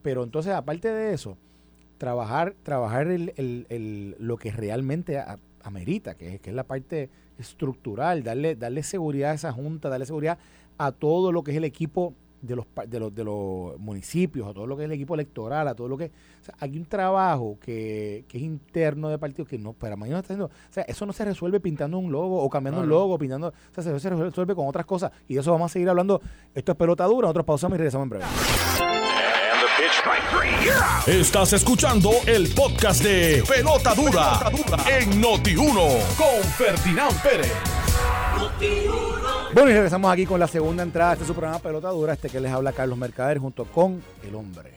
[0.01, 1.37] Pero entonces, aparte de eso,
[1.97, 5.21] trabajar, trabajar el, el, el, lo que realmente
[5.67, 10.05] amerita, que es, que es la parte estructural, darle, darle seguridad a esa junta, darle
[10.05, 10.37] seguridad
[10.77, 14.53] a todo lo que es el equipo de los, de los, de los municipios, a
[14.53, 16.05] todo lo que es el equipo electoral, a todo lo que...
[16.05, 20.19] O sea, hay un trabajo que, que es interno de partido que no, para mañana
[20.19, 20.45] está haciendo...
[20.47, 23.47] O sea, eso no se resuelve pintando un logo o cambiando un logo, pintando...
[23.47, 25.11] O sea, se, se resuelve con otras cosas.
[25.27, 26.21] Y de eso vamos a seguir hablando.
[26.53, 28.25] Esto es pelota dura, nosotros pausamos y regresamos en breve.
[31.07, 34.51] Estás escuchando el podcast de Pelota Dura,
[34.99, 37.53] en Noti1 con Ferdinand Pérez.
[39.53, 42.29] Bueno, y regresamos aquí con la segunda entrada de este su programa Pelota Dura, este
[42.29, 44.73] que les habla Carlos Mercader junto con el hombre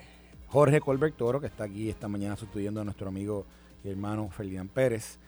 [0.48, 3.44] Jorge Colbert Toro, que está aquí esta mañana sustituyendo a nuestro amigo
[3.84, 5.18] y hermano Ferdinand Pérez.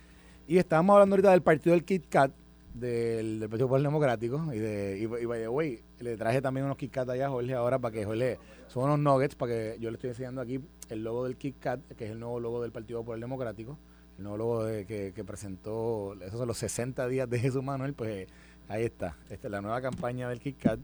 [0.49, 2.33] Y estábamos hablando ahorita del partido del Kit Kat,
[2.75, 7.27] del, Partido Popular Democrático, y de y, y le traje también unos Kit Kat allá
[7.27, 10.41] a Jorge ahora para que Jorge, son unos nuggets, para que yo le estoy enseñando
[10.41, 13.79] aquí el logo del Kit Kat, que es el nuevo logo del Partido Popular Democrático,
[14.19, 18.29] el nuevo logo que, que presentó, esos son los 60 días de Jesús Manuel, pues
[18.73, 19.17] Ahí está.
[19.29, 20.81] Esta es la nueva campaña del KitKat.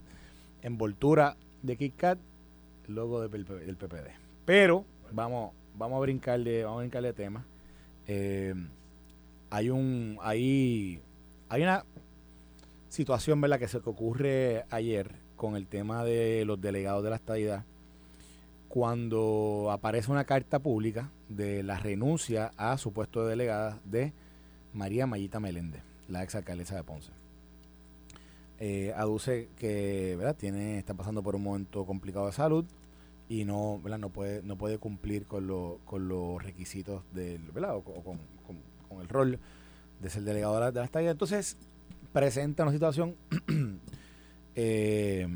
[0.62, 2.18] Envoltura de KitKat,
[2.88, 4.11] logo del, del PPD.
[4.44, 7.46] Pero vamos, vamos a brincarle, vamos a brincarle tema.
[8.07, 8.55] Eh,
[9.48, 11.01] hay un, hay,
[11.48, 11.84] hay una
[12.88, 13.58] situación, ¿verdad?
[13.58, 17.64] Que se ocurre ayer con el tema de los delegados de la estadidad,
[18.68, 24.12] cuando aparece una carta pública de la renuncia a su puesto de delegada de
[24.72, 27.18] María Mayita Meléndez, la ex alcaldesa de Ponce
[28.61, 30.37] eh, aduce que ¿verdad?
[30.37, 32.64] Tiene, está pasando por un momento complicado de salud
[33.28, 33.98] y no, ¿verdad?
[33.98, 37.76] no puede no puede cumplir con, lo, con los requisitos del ¿verdad?
[37.76, 38.18] o, con,
[38.88, 39.38] con, el rol
[40.00, 41.11] de ser delegado de la, estadía.
[41.11, 41.56] Entonces
[42.12, 43.16] presenta una situación
[44.54, 45.28] eh,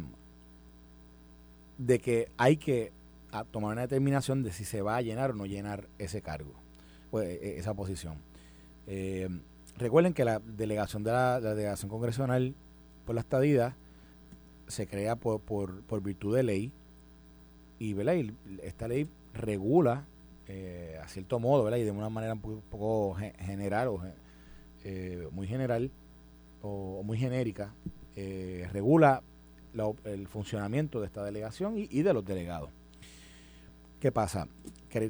[1.79, 2.93] de que hay que
[3.51, 6.53] tomar una determinación de si se va a llenar o no llenar ese cargo,
[7.11, 8.19] o e, e, esa posición.
[8.87, 9.29] Eh,
[9.79, 12.55] recuerden que la delegación de la, delegación congresional
[13.07, 13.77] por la estadía
[14.69, 16.73] se crea por, por, virtud de ley
[17.79, 17.97] y,
[18.63, 20.07] esta ley regula
[20.47, 21.79] eh, a cierto modo ¿verdad?
[21.79, 24.01] y de una manera un poco, general o
[24.85, 25.91] eh, muy general
[26.63, 27.75] o, muy genérica
[28.17, 29.23] eh, regula
[30.05, 32.71] el funcionamiento de esta delegación y, de los delegados.
[34.01, 34.47] ¿Qué pasa?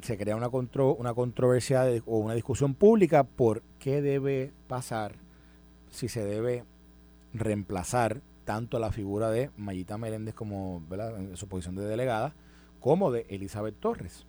[0.01, 5.15] Se crea una, contro, una controversia o una discusión pública por qué debe pasar,
[5.89, 6.63] si se debe
[7.33, 12.33] reemplazar tanto la figura de Mayita Meléndez como en su posición de delegada,
[12.79, 14.25] como de Elizabeth Torres.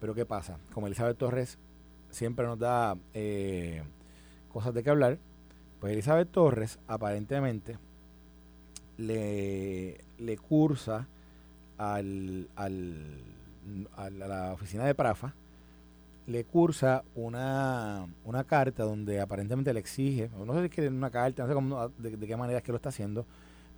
[0.00, 0.58] Pero ¿qué pasa?
[0.72, 1.58] Como Elizabeth Torres
[2.10, 3.82] siempre nos da eh,
[4.56, 5.18] cosas de qué hablar,
[5.80, 7.76] pues Elizabeth Torres aparentemente
[8.96, 11.06] le, le cursa
[11.76, 13.20] al, al,
[13.96, 15.34] a la oficina de Prafa
[16.26, 21.42] le cursa una, una carta donde aparentemente le exige, no sé si es una carta,
[21.42, 23.26] no sé cómo, de, qué manera es que lo está haciendo,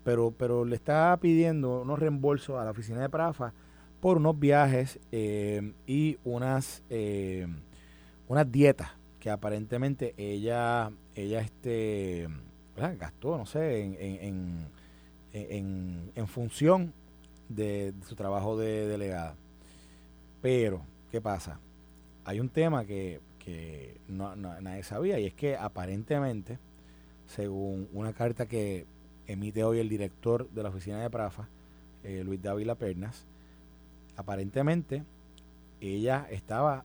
[0.05, 3.53] pero, pero le está pidiendo unos reembolsos a la oficina de Prafa
[4.01, 7.49] por unos viajes eh, y unas, eh,
[8.29, 12.29] unas dietas que aparentemente ella, ella este,
[12.77, 14.69] gastó, no sé, en, en,
[15.33, 16.93] en, en función
[17.49, 19.35] de su trabajo de delegada.
[20.41, 21.59] Pero, ¿qué pasa?
[22.29, 23.23] hay un tema que,
[24.07, 26.59] no, nadie sabía y es que aparentemente,
[27.27, 28.85] según una carta que
[29.27, 31.49] emite hoy el director de la oficina de Prafa,
[32.05, 33.25] eh, Luis Dávila Pernas,
[34.15, 35.05] aparentemente
[35.81, 36.85] ella estaba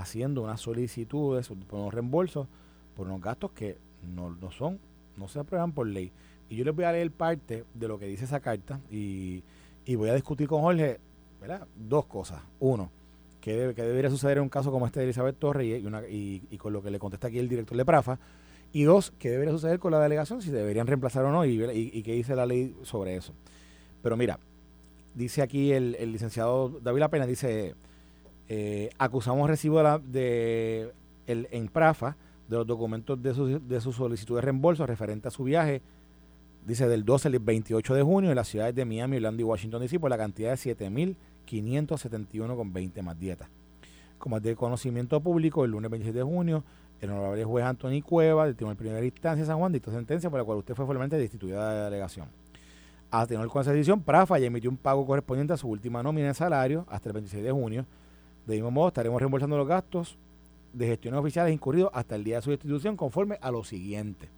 [0.00, 2.48] haciendo unas solicitudes por unos reembolsos
[2.94, 3.76] por unos gastos que
[4.14, 4.78] no, no son,
[5.16, 6.12] no se aprueban por ley.
[6.48, 9.42] Y yo les voy a leer parte de lo que dice esa carta y,
[9.84, 11.00] y voy a discutir con Jorge
[11.40, 11.66] ¿verdad?
[11.74, 12.42] dos cosas.
[12.60, 12.90] Uno,
[13.40, 16.72] qué, debe, debería suceder en un caso como este de Elizabeth Torres y, y, con
[16.72, 18.18] lo que le contesta aquí el director de Prafa.
[18.72, 22.02] Y dos, qué debería suceder con la delegación, si deberían reemplazar o no y, y,
[22.02, 23.32] qué dice la ley sobre eso.
[24.02, 24.38] Pero mira,
[25.14, 27.74] dice aquí el, licenciado David La Pena, dice,
[28.48, 30.92] eh, acusamos recibo de,
[31.26, 32.16] el, en Prafa
[32.48, 35.80] de los documentos de su, de su solicitud de reembolso referente a su viaje,
[36.66, 39.80] dice del 12 al 28 de junio en las ciudades de Miami, Orlando y Washington
[39.80, 43.48] DC por la cantidad de 7 mil 571,20 más dietas.
[44.18, 46.64] Como es de conocimiento público, el lunes 26 de junio,
[47.00, 50.30] el honorable juez Anthony Cueva del Tribunal de Primera Instancia de San Juan dictó sentencia
[50.30, 52.28] por la cual usted fue formalmente destituida de la delegación.
[53.10, 56.28] A tener con esa decisión, Prafa ya emitió un pago correspondiente a su última nómina
[56.28, 57.86] de salario hasta el 26 de junio.
[58.46, 60.18] De mismo modo, estaremos reembolsando los gastos
[60.72, 64.28] de gestiones oficiales incurridos hasta el día de su destitución conforme a lo siguiente.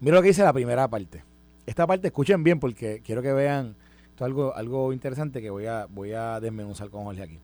[0.00, 1.24] Mira lo que dice la primera parte.
[1.64, 3.76] Esta parte escuchen bien porque quiero que vean
[4.20, 7.38] algo, algo interesante que voy a, voy a desmenuzar con Jorge aquí.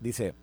[0.00, 0.34] Dice,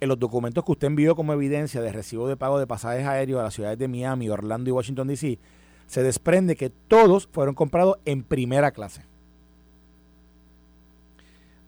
[0.00, 3.40] en los documentos que usted envió como evidencia de recibo de pago de pasajes aéreos
[3.40, 5.38] a las ciudades de Miami, Orlando y Washington, D.C.,
[5.86, 9.04] se desprende que todos fueron comprados en primera clase.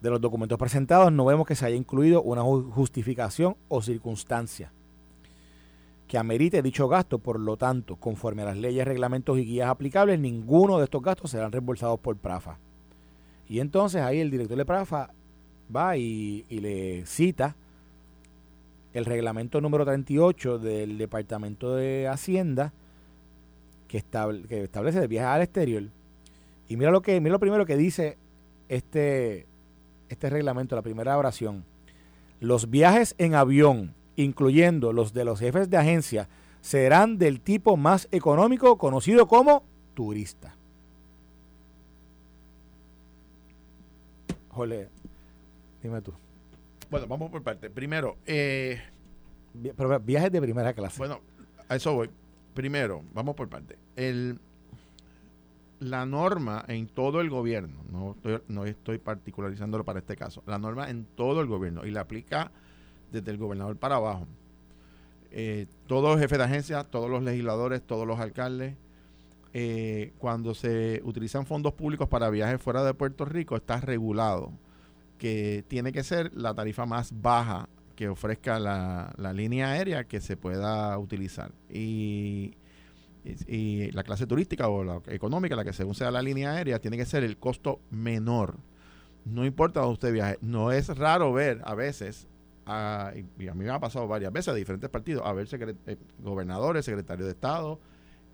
[0.04, 4.70] De los documentos presentados no vemos que se haya incluido una justificación o circunstancia
[6.06, 10.20] que amerite dicho gasto, por lo tanto, conforme a las leyes, reglamentos y guías aplicables,
[10.20, 12.58] ninguno de estos gastos serán reembolsados por PRAFA.
[13.48, 15.08] Y entonces ahí el director de PRAFA
[15.74, 17.56] va y, le cita
[18.92, 22.74] el reglamento número 38 del Departamento de Hacienda
[23.88, 24.04] que,
[24.50, 25.84] que establece de viajes al exterior.
[26.68, 28.18] Y mira lo que mira lo primero que dice
[28.68, 29.46] este
[30.08, 31.64] este reglamento, la primera oración.
[32.40, 36.28] Los viajes en avión, incluyendo los de los jefes de agencia,
[36.60, 39.64] serán del tipo más económico conocido como
[39.94, 40.56] turista.
[44.48, 44.88] Jole,
[45.82, 46.12] dime tú.
[46.90, 47.70] Bueno, vamos por parte.
[47.70, 48.80] Primero, eh,
[50.02, 50.98] viajes de primera clase.
[50.98, 51.20] Bueno,
[51.68, 52.10] a eso voy.
[52.54, 53.76] Primero, vamos por parte.
[53.96, 54.38] El,
[55.84, 60.58] la norma en todo el gobierno, no estoy, no estoy particularizándolo para este caso, la
[60.58, 62.50] norma en todo el gobierno y la aplica
[63.12, 64.26] desde el gobernador para abajo.
[65.30, 68.76] Eh, todos los jefes de agencia, todos los legisladores, todos los alcaldes,
[69.52, 74.52] eh, cuando se utilizan fondos públicos para viajes fuera de Puerto Rico, está regulado
[75.18, 80.20] que tiene que ser la tarifa más baja que ofrezca la, la línea aérea que
[80.20, 81.52] se pueda utilizar.
[81.68, 82.54] Y
[83.24, 86.96] y, la clase turística o la económica, la que según sea la línea aérea, tiene
[86.96, 88.58] que ser el costo menor.
[89.24, 90.38] No importa dónde usted viaje.
[90.42, 92.28] No es raro ver a veces,
[92.66, 95.48] y a mí me ha pasado varias veces a diferentes partidos, a ver
[95.86, 97.80] eh, gobernadores, secretarios de Estado,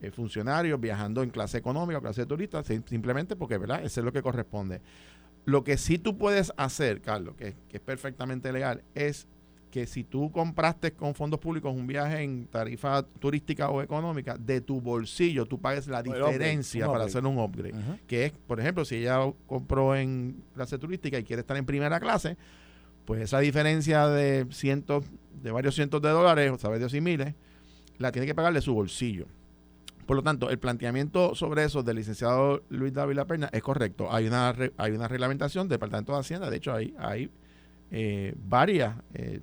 [0.01, 3.85] eh, funcionarios viajando en clase económica o clase turista, simplemente porque, ¿verdad?
[3.85, 4.81] Eso es lo que corresponde.
[5.45, 9.27] Lo que sí tú puedes hacer, Carlos, que, que es perfectamente legal, es
[9.71, 14.61] que si tú compraste con fondos públicos un viaje en tarifa turística o económica, de
[14.61, 17.75] tu bolsillo tú pagues la diferencia para hacer un upgrade.
[18.07, 22.01] Que es, por ejemplo, si ella compró en clase turística y quiere estar en primera
[22.01, 22.37] clase,
[23.05, 25.05] pues esa diferencia de cientos,
[25.43, 27.35] de varios cientos de dólares, o sabes Dios y miles,
[27.99, 29.27] la tiene que pagar de su bolsillo.
[30.07, 34.13] Por lo tanto, el planteamiento sobre eso del licenciado Luis David Perna es correcto.
[34.13, 37.31] Hay una, hay una reglamentación del Departamento de Hacienda, de hecho hay, hay
[37.93, 39.41] eh, varias eh,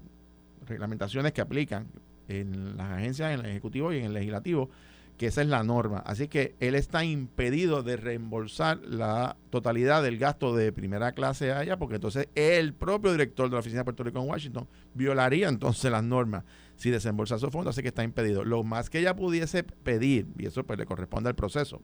[0.68, 1.88] reglamentaciones que aplican
[2.28, 4.70] en las agencias, en el Ejecutivo y en el Legislativo,
[5.18, 6.04] que esa es la norma.
[6.06, 11.78] Así que él está impedido de reembolsar la totalidad del gasto de primera clase allá,
[11.78, 15.92] porque entonces el propio director de la Oficina de Puerto Rico en Washington violaría entonces
[15.92, 16.44] las normas
[16.76, 18.44] si desembolsa su fondo, así que está impedido.
[18.44, 21.82] Lo más que ella pudiese pedir, y eso pues le corresponde al proceso,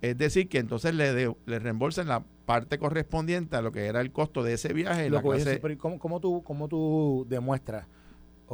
[0.00, 4.12] es decir, que entonces le, le reembolsen la parte correspondiente a lo que era el
[4.12, 5.10] costo de ese viaje.
[5.10, 7.86] la clase, ¿cómo, tú, ¿Cómo tú demuestras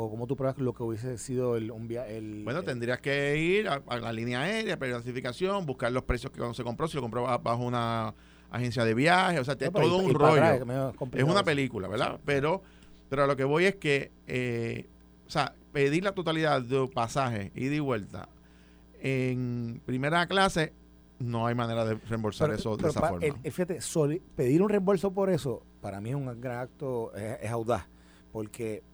[0.01, 2.21] o cómo tú pruebas lo que hubiese sido el, un viaje?
[2.45, 6.87] bueno, tendrías que ir a, la línea aérea, clasificación, buscar los precios que se compró,
[6.87, 8.15] si lo compró bajo una
[8.49, 10.95] agencia de viaje, o sea, es todo un rollo.
[11.13, 12.21] es una película, ¿verdad?
[12.25, 12.63] Pero,
[13.09, 14.87] pero a lo que voy es que, eh,
[15.27, 18.29] o sea, pedir la totalidad de pasaje, ida y vuelta
[19.01, 20.75] en primera clase,
[21.19, 23.27] no hay manera de reembolsar eso de esa forma.
[23.43, 23.81] fíjate,
[24.37, 27.89] pedir un reembolso por eso, para mí es un gran acto, es audaz,
[28.31, 28.85] porque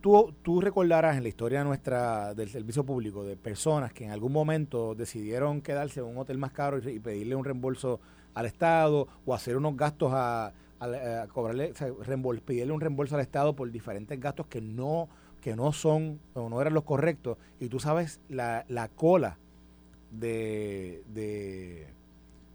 [0.00, 4.32] Tú, tú recordarás en la historia nuestra del servicio público de personas que en algún
[4.32, 8.00] momento decidieron quedarse en un hotel más caro y, pedirle un reembolso
[8.34, 10.52] al Estado o hacer unos gastos a,
[11.32, 11.72] cobrarle,
[12.44, 15.08] pedirle un reembolso al Estado por diferentes gastos que no,
[15.40, 17.38] que no son o no eran los correctos.
[17.58, 19.38] Y tú sabes la, la cola
[20.10, 21.88] de, de,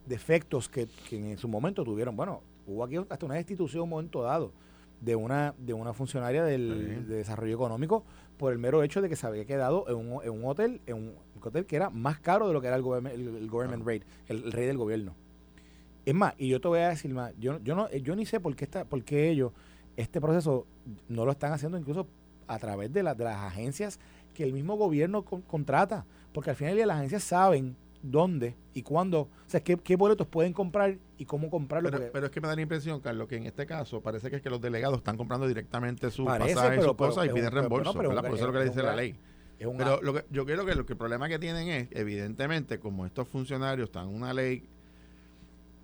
[0.10, 2.16] efectos que, que en su momento tuvieron.
[2.16, 4.52] Bueno, hubo aquí hasta una destitución en un momento dado
[5.02, 8.04] de una, de una funcionaria del, de desarrollo económico
[8.38, 10.96] por el mero hecho de que se había quedado en un, en un hotel, en
[10.96, 14.52] un hotel que era más caro de lo que era el, el, government rate, el,
[14.52, 15.14] rey del gobierno.
[16.06, 18.40] Es más, y yo te voy a decir más, yo, yo no, yo ni sé
[18.40, 19.52] por qué está, por qué ellos,
[19.98, 20.66] este proceso
[21.08, 22.08] no lo están haciendo incluso
[22.48, 24.00] a través de, la, de las agencias
[24.34, 29.30] que el mismo gobierno contrata, porque al final las agencias saben dónde y cuándo, o
[29.48, 31.90] sea, qué, qué boletos pueden comprar y cómo comprarlo.
[31.92, 34.42] Pero, es que me da la impresión, Carlos, que en este caso parece que es
[34.42, 38.06] que los delegados están comprando directamente su pasaje y sus cosas y piden reembolso, Por
[38.06, 39.16] eso es lo que dice la ley.
[39.58, 43.06] Pero lo que, yo creo que, lo que el problema que tienen es, evidentemente, como
[43.06, 44.64] estos funcionarios están en una ley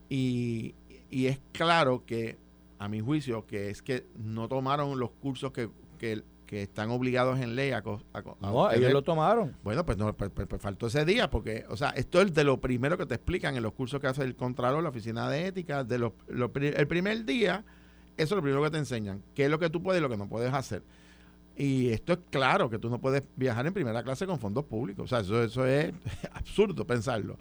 [0.07, 0.75] y,
[1.09, 2.37] y es claro que,
[2.79, 7.39] a mi juicio, que es que no tomaron los cursos que, que que están obligados
[7.39, 7.81] en ley a...
[7.81, 9.55] no, ellos lo tomaron.
[9.63, 12.43] Bueno, pues, no, pues, pues, pues, faltó ese día, porque, o sea, esto es de
[12.43, 15.47] lo primero que te explican en los cursos que hace el Contralor, la Oficina de
[15.47, 17.63] Ética, de los, el primer día
[18.17, 19.21] eso es lo primero que te enseñan.
[19.33, 20.83] ¿Qué es lo que tú puedes y lo que no puedes hacer?
[21.57, 25.05] Y esto es claro, que tú no puedes viajar en primera clase con fondos públicos.
[25.05, 25.93] O sea, eso, eso es
[26.33, 27.37] absurdo pensarlo.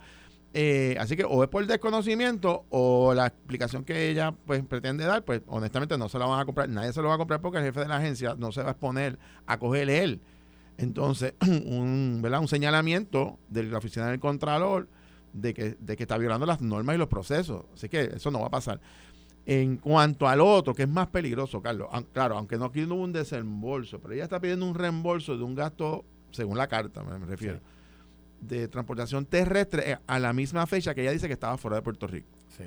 [0.57, 5.25] Eh, así que o es por desconocimiento o la explicación que ella pues pretende dar,
[5.25, 7.59] pues honestamente no se la van a comprar, nadie se lo va a comprar porque
[7.59, 10.21] el jefe de la agencia no se va a exponer a cogerle él.
[10.79, 12.39] Entonces, un, ¿verdad?
[12.39, 14.89] un señalamiento de la oficina del Contralor
[15.33, 17.65] de que, de que está violando las normas y los procesos.
[17.75, 18.81] Así que eso no va a pasar.
[19.47, 23.99] En cuanto al otro, que es más peligroso, Carlos, claro, aunque no quiero un desembolso,
[23.99, 27.59] pero ella está pidiendo un reembolso de un gasto, según la carta, me, refiero
[28.49, 31.83] de transportación terrestre eh, a la misma fecha que ella dice que estaba fuera de
[31.83, 32.29] Puerto Rico.
[32.57, 32.65] Sí.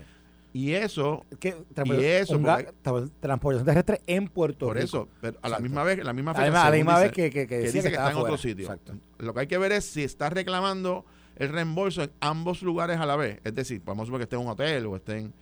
[0.53, 1.55] Y eso, ¿Qué?
[1.85, 2.41] y eso
[3.19, 4.67] transportación terrestre en Puerto Rico.
[4.67, 6.65] Por eso, pero a la misma vez, la misma fecha.
[6.65, 8.65] A la misma vez que, que, dice que, está en otro sitio.
[8.65, 8.93] Exacto.
[9.19, 11.05] Lo que hay que ver es si está reclamando
[11.35, 13.39] el reembolso en ambos lugares a la vez.
[13.43, 15.33] Es decir, podemos suponer que esté en un hotel o esté en.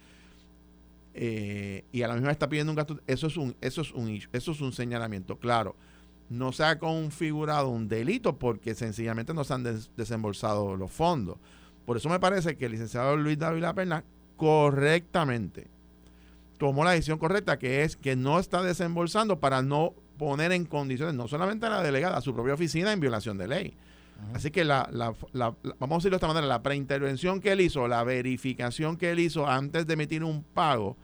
[1.14, 3.00] Eh, y a la misma vez está pidiendo un gasto.
[3.08, 5.38] Eso es un, eso es un, eso es un señalamiento.
[5.38, 5.76] Claro
[6.30, 9.64] no se ha configurado un delito porque sencillamente no se han
[9.96, 11.38] desembolsado los fondos.
[11.86, 14.04] Por eso me parece que el licenciado Luis David La Perna
[14.38, 15.68] correctamente
[16.58, 21.14] tomó la decisión correcta, que es que no está desembolsando para no poner en condiciones
[21.14, 23.78] no solamente a la delegada, a su propia oficina en violación de ley.
[24.34, 28.04] Así que la, vamos a decirlo de esta manera, la preintervención que él hizo, la
[28.04, 30.96] verificación que él hizo antes de emitir un pago,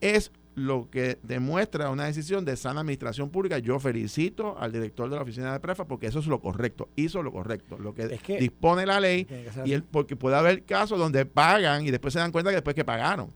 [0.00, 3.58] es lo que demuestra una decisión de sana administración pública.
[3.58, 7.22] Yo felicito al director de la oficina de prefa porque eso es lo correcto, hizo
[7.22, 8.08] lo correcto, lo que,
[8.40, 9.26] dispone la ley
[9.66, 12.74] y él, porque puede haber casos donde pagan y después se dan cuenta que después
[12.74, 13.30] que pagaron.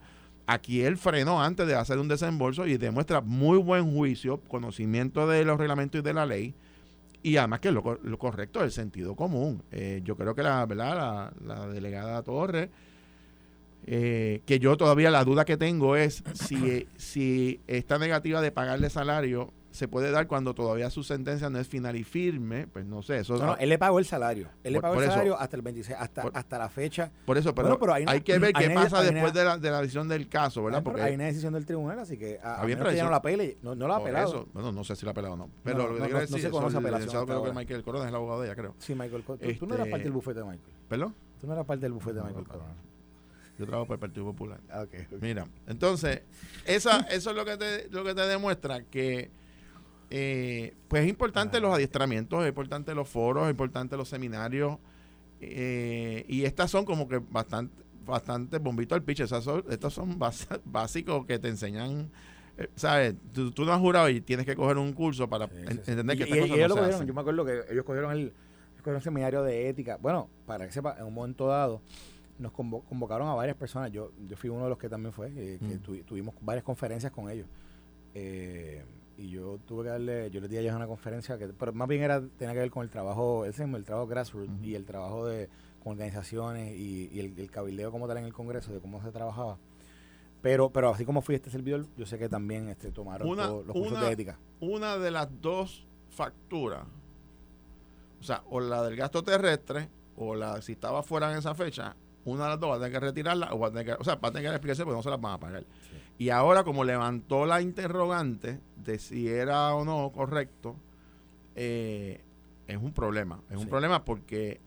[0.47, 5.45] Aquí él frenó antes de hacer un desembolso y demuestra muy buen juicio, conocimiento de
[5.45, 6.55] los reglamentos y de la ley
[7.23, 9.63] y además que lo, lo correcto es el sentido común.
[9.71, 10.97] Eh, yo creo que la, ¿verdad?
[10.97, 12.71] la, la delegada Torres
[13.93, 18.89] eh, que yo todavía la duda que tengo es si, si esta negativa de pagarle
[18.89, 23.03] salario se puede dar cuando todavía su sentencia no es final y firme, pues no
[23.03, 23.19] sé.
[23.19, 24.47] Eso no, él le pagó el salario.
[24.63, 27.11] Él le pagó el salario hasta el 26, hasta, hasta la fecha.
[27.25, 30.29] Por eso, pero, hay, que ver qué pasa después de, la, de la decisión del
[30.29, 30.85] caso, ¿verdad?
[30.85, 33.23] Porque hay una decisión del tribunal, así que a, a menos que ya no la
[33.23, 34.47] pele, no, no la ha apelado.
[34.53, 35.51] bueno, no sé si la ha apelado o no.
[35.65, 36.51] Pero lo que quiero decir es que
[37.27, 38.75] creo que Michael Corona es el abogado de ella, creo.
[38.79, 39.59] Sí, Michael Corona.
[39.59, 40.73] Tú no eras este, parte del bufete de Michael.
[40.89, 41.15] ¿Perdón?
[41.41, 42.90] Tú no eras parte del bufete de Michael Corona.
[43.61, 44.59] Yo trabajo para el Partido Popular.
[44.71, 44.87] Ah,
[45.21, 46.23] Mira, entonces,
[46.65, 49.31] esa, eso es lo que te, lo que te demuestra que
[50.09, 51.61] eh, pues es importante ah.
[51.61, 54.79] los adiestramientos, es importante los foros, es importante los seminarios.
[55.43, 59.25] Eh, y estas son como que bastante, bastante bombito al piche.
[59.25, 60.19] estos son
[60.65, 62.11] básicos que te enseñan.
[62.57, 63.15] Eh, ¿Sabes?
[63.35, 66.71] Tú, no has jurado y tienes que coger un curso para entender que y, ellos
[66.71, 68.33] lo Yo me acuerdo que ellos cogieron el,
[68.87, 69.99] el seminario de ética.
[70.01, 71.83] Bueno, para que sepa, en un momento dado
[72.41, 73.93] nos convocaron a varias personas.
[73.93, 76.05] Yo, yo fui uno de los que también fue, eh, que mm.
[76.05, 77.47] tuvimos varias conferencias con ellos.
[78.15, 78.83] Eh,
[79.19, 81.87] y yo tuve que darle, yo les di a ellos una conferencia que, pero más
[81.87, 85.27] bien era, tenía que ver con el trabajo, ese el trabajo grassroots y el trabajo
[85.27, 85.49] de
[85.83, 89.59] con organizaciones y, el, cabildeo como tal en el Congreso, de cómo se trabajaba.
[90.43, 94.01] Pero, pero así como fui este servidor, yo sé que también este, tomaron los cursos
[94.01, 94.39] de ética.
[94.61, 96.85] Una de las dos facturas,
[98.21, 101.95] o sea, o la del gasto terrestre, o la si estaba fuera en esa fecha,
[102.25, 104.05] una de las dos va a tener que retirarla o va a tener que, o
[104.05, 105.65] sea, va a tener que explicarse porque no se las van a pagar.
[106.19, 110.77] Y ahora, como levantó la interrogante de si era o no correcto,
[111.55, 112.21] eh,
[112.67, 113.41] es un problema.
[113.51, 114.61] Es un problema porque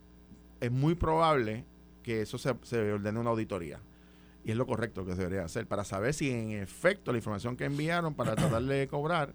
[0.60, 1.64] es muy probable
[2.02, 3.80] que eso se, se ordene una auditoría.
[4.44, 7.56] Y es lo correcto que se debería hacer para saber si en efecto la información
[7.56, 9.32] que enviaron para tratar de cobrar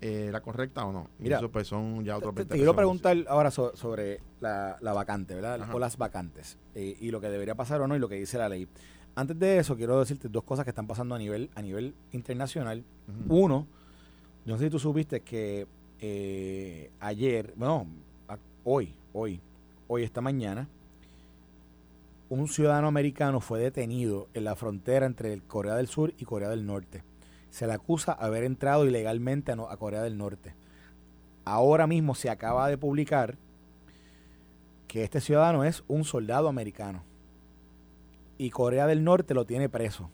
[0.00, 1.08] eh, la correcta o no.
[1.18, 5.68] Mira, eso pues son ya otros Te, te quiero preguntar ahora sobre la, vacante, ¿verdad?
[5.72, 6.58] O las vacantes.
[6.74, 8.68] Eh, y lo que debería pasar o no y lo que dice la ley.
[9.14, 12.84] Antes de eso, quiero decirte dos cosas que están pasando a nivel, a nivel internacional.
[13.28, 13.66] Uno,
[14.44, 15.66] no sé si tú supiste que
[16.00, 17.86] eh, ayer, bueno,
[18.64, 19.40] hoy, hoy,
[19.88, 20.68] hoy, esta mañana,
[22.28, 26.66] un ciudadano americano fue detenido en la frontera entre Corea del Sur y Corea del
[26.66, 27.02] Norte
[27.56, 30.54] se le acusa haber entrado ilegalmente a, Corea del Norte.
[31.46, 33.38] Ahora mismo se acaba de publicar
[34.86, 37.02] que este ciudadano es un soldado americano
[38.36, 40.10] y Corea del Norte lo tiene preso.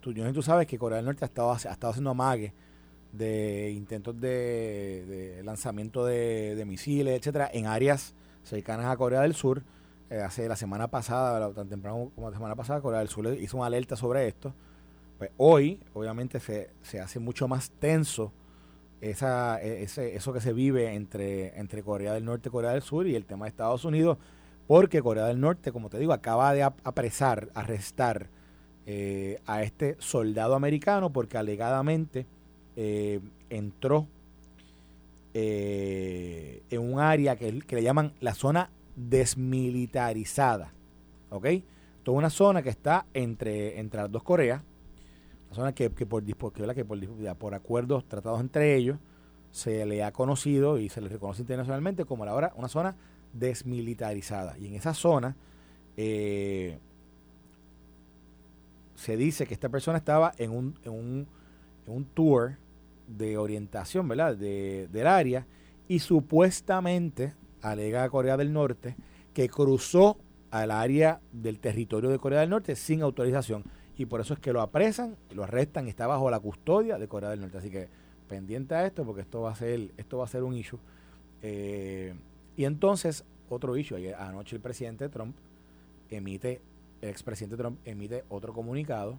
[0.00, 2.54] Tú, tú sabes que Corea del Norte ha estado, ha estado haciendo amague
[3.12, 9.62] de intentos de, lanzamiento de, misiles, etcétera, en áreas cercanas a Corea del Sur.
[10.08, 13.58] Eh, hace la semana pasada, tan temprano como la semana pasada, Corea del Sur hizo
[13.58, 14.54] una alerta sobre esto.
[15.18, 18.32] Pues hoy, obviamente, se, se hace mucho más tenso
[19.00, 23.06] esa, e, eso que se vive entre, entre Corea del Norte y Corea del Sur
[23.06, 24.18] y el tema de Estados Unidos,
[24.66, 28.28] porque Corea del Norte, como te digo, acaba de apresar, arrestar
[28.86, 32.26] eh, a este soldado americano porque alegadamente
[32.76, 34.06] eh, entró
[35.34, 40.72] eh, en un área que, que, le llaman la zona desmilitarizada.
[41.30, 41.46] ¿Ok?
[42.02, 44.62] Toda una zona que está entre, entre las dos Coreas,
[45.54, 48.98] zona que, que, por, que, que por, por acuerdos tratados entre ellos
[49.50, 52.96] se le ha conocido y se le reconoce internacionalmente como la hora una zona
[53.32, 54.58] desmilitarizada.
[54.58, 55.36] Y en esa zona
[55.96, 56.78] eh,
[58.94, 61.26] se dice que esta persona estaba en un, en un,
[61.86, 62.56] un tour
[63.06, 64.36] de orientación, ¿verdad?
[64.36, 65.46] De, del área
[65.88, 68.96] y supuestamente alega Corea del Norte
[69.32, 70.18] que cruzó
[70.50, 73.64] al área del territorio de Corea del Norte sin autorización
[73.98, 77.30] y por eso es que lo apresan, lo arrestan está bajo la custodia de Corea
[77.30, 77.58] del Norte.
[77.58, 77.88] Así que
[78.28, 80.78] pendiente a esto porque esto va a ser, esto va a ser un issue.
[81.42, 82.14] Eh,
[82.56, 85.36] y entonces, otro issue, anoche el presidente Trump
[86.10, 86.60] emite,
[87.02, 89.18] el expresidente Trump emite otro comunicado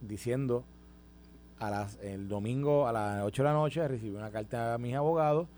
[0.00, 0.64] diciendo
[1.58, 4.94] a las, el domingo a las 8 de la noche recibió una carta a mis
[4.94, 5.48] abogados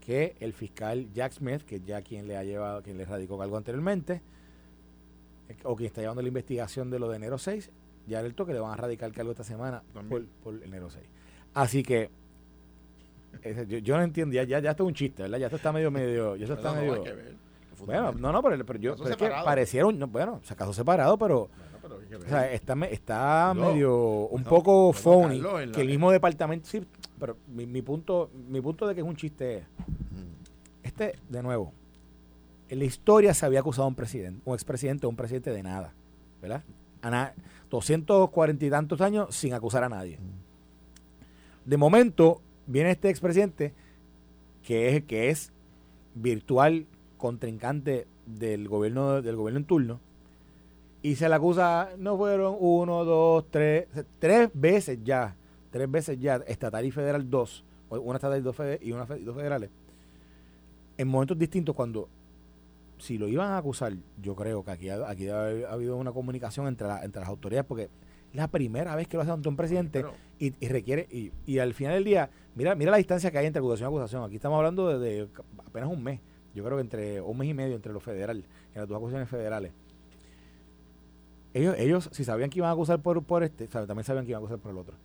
[0.00, 3.56] que el fiscal Jack Smith, que ya quien le ha llevado, quien le radicó algo
[3.56, 4.20] anteriormente,
[5.62, 7.70] o quien está llevando la investigación de lo de enero 6,
[8.06, 11.04] ya el toque le van a radicar cargo esta semana por, por, enero 6.
[11.54, 12.10] Así que
[13.82, 15.38] yo, no entiendo, ya, ya, esto es un chiste, ¿verdad?
[15.38, 17.02] Ya esto está medio, medio, ya esto está medio...
[17.84, 21.18] bueno, no, no, pero, pero yo, pero es que pareciera un, bueno, se casó separado,
[21.18, 21.48] pero...
[21.48, 25.42] Bueno, pero o sea, está, está medio, un poco phony,
[25.72, 26.82] que el mismo departamento, sí,
[27.18, 29.64] pero mi, mi, punto, mi punto de que es un chiste es,
[30.82, 31.72] este, de nuevo,
[32.68, 35.62] en la historia se había acusado a un presidente, un expresidente o un presidente de
[35.62, 35.92] nada,
[36.40, 36.62] ¿verdad?
[37.02, 37.34] A na
[37.70, 40.18] 240 y tantos años sin acusar a nadie.
[41.64, 43.72] De momento, viene este expresidente
[44.62, 45.52] que es, que es
[46.14, 46.86] virtual
[47.18, 50.00] contrincante del gobierno, del gobierno en turno,
[51.02, 53.86] y se le acusa, no fueron uno, dos, tres,
[54.18, 55.36] tres veces ya,
[55.70, 59.70] tres veces ya, estatal y federal, dos, una estatal y dos, y una dos federales,
[60.96, 62.08] en momentos distintos cuando
[63.04, 63.92] si lo iban a acusar,
[64.22, 67.90] yo creo que aquí, aquí ha, habido una comunicación entre, entre las autoridades, porque
[68.32, 70.06] la primera vez que lo hace ante un presidente
[70.38, 73.60] y, requiere, y, y, al final del día, mira, mira la distancia que hay entre
[73.60, 74.24] acusación y acusación.
[74.24, 75.28] Aquí estamos hablando de,
[75.58, 76.20] apenas un mes,
[76.54, 79.28] yo creo que entre un mes y medio entre los federales, en las dos acusaciones
[79.28, 79.72] federales.
[81.52, 84.42] Ellos, ellos si sabían que iban a acusar por, por este, también sabían que iban
[84.42, 84.96] a acusar por el otro.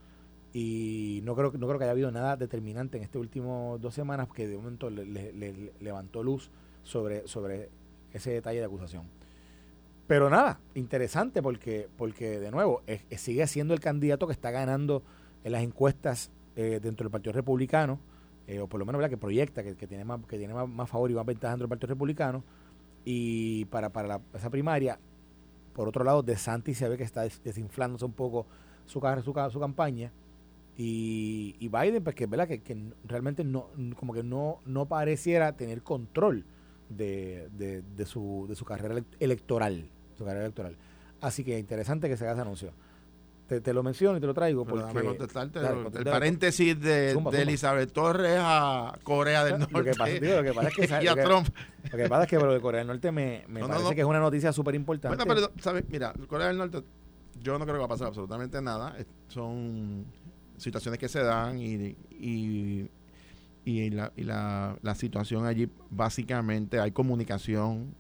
[0.54, 4.30] Y no creo, no creo que haya habido nada determinante en estas últimas dos semanas
[4.34, 6.50] que de momento le, levantó luz
[6.84, 7.70] sobre, sobre
[8.14, 9.04] ese detalle de acusación.
[10.08, 12.82] Pero nada, interesante porque, porque de nuevo,
[13.16, 15.04] sigue siendo el candidato que está ganando
[15.44, 18.00] en las encuestas eh, dentro del Partido Republicano,
[18.48, 21.14] eh, o por lo menos que proyecta que, tiene, más, que tiene más, favor y
[21.14, 22.44] más ventaja dentro del Partido Republicano.
[23.06, 25.00] Y para, para esa primaria,
[25.74, 28.48] por otro lado, De Santi se ve que está desinflándose un poco
[28.86, 30.12] su, su, su campaña.
[30.76, 32.48] Y, Biden, pues que, ¿verdad?
[32.48, 36.46] Que, que, realmente no, como que no, no pareciera tener control
[36.90, 40.76] de, de, de, su, de su carrera electoral su carrera electoral.
[41.22, 42.74] Así que interesante que se haga ese anuncio.
[43.48, 45.02] Te, lo menciono y te lo traigo porque...
[45.04, 49.74] contestarte el paréntesis de, Elizabeth Torres a Corea del Norte.
[49.74, 49.94] Lo que
[50.54, 50.86] pasa, es que...
[51.04, 51.48] y a Trump.
[51.92, 54.08] Lo que pasa es que lo de Corea del Norte me, me parece que es
[54.08, 55.18] una noticia súper importante.
[55.18, 55.84] Bueno, pero, ¿sabes?
[55.90, 56.84] Mira, Corea del Norte,
[57.42, 58.96] yo no creo que va a pasar absolutamente nada.
[59.30, 60.06] Son
[60.58, 62.88] situaciones que se dan y, y,
[63.66, 67.94] y, la, y la, la situación allí, básicamente, hay comunicación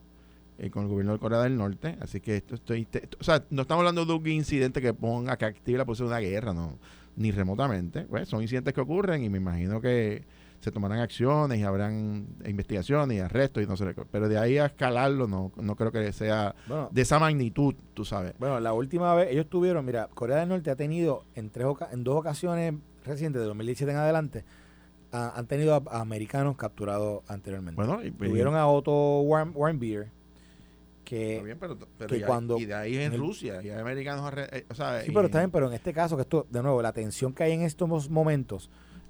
[0.58, 1.98] eh, con el gobierno de Corea del Norte.
[2.02, 2.86] Así que esto estoy.
[3.20, 6.26] o sea, no estamos hablando de un incidente que ponga, que active la posibilidad de
[6.26, 6.78] una guerra, no,
[7.16, 8.02] ni remotamente.
[8.02, 10.26] Pues son incidentes que ocurren y me imagino que
[10.60, 14.66] se tomarán acciones y habrán investigaciones y arrestos y no sé Pero de ahí a
[14.66, 16.54] escalarlo, no, no creo que sea
[16.92, 18.34] de esa magnitud, tú sabes.
[18.38, 22.04] Bueno, la última vez ellos tuvieron, mira, Corea del Norte ha tenido en, tres en
[22.04, 22.74] dos ocasiones
[23.06, 24.44] recientes, de 2017 en adelante,
[25.12, 27.76] han tenido a, americanos capturados anteriormente.
[27.76, 30.12] Bueno, y, tuvieron a Otto Warmbier
[31.10, 31.78] que, pero,
[32.28, 34.64] cuando y de ahí en, Rusia y hay americanos eh,
[35.04, 37.42] sí pero está bien pero en este caso que esto de nuevo la tensión que
[37.42, 38.70] hay en estos momentos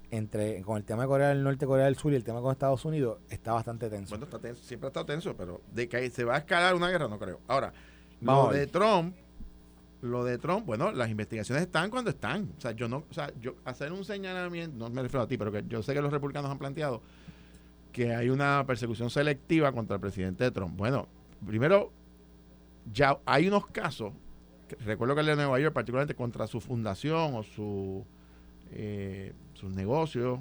[0.10, 2.54] entre con el tema de Corea del Norte Corea del Sur y el tema con
[2.54, 4.12] Estados Unidos está bastante tenso.
[4.12, 6.88] Bueno está tenso siempre ha estado tenso pero de que se va a escalar una
[6.88, 7.41] guerra no creo.
[7.50, 7.74] Ahora
[8.22, 9.14] lo de Trump
[10.02, 12.50] lo de Trump bueno las investigaciones están cuando están.
[12.58, 15.38] O sea yo no o sea yo hacer un señalamiento no me refiero a ti
[15.38, 17.02] pero que yo sé que los republicanos han planteado
[17.91, 20.78] que hay una persecución selectiva contra el presidente de Trump.
[20.78, 21.08] Bueno
[21.45, 21.91] primero,
[22.91, 24.14] ya hay unos casos,
[24.86, 28.06] recuerdo que el de Nueva York, particularmente contra su fundación o su,
[28.72, 30.39] eh, sus negocios,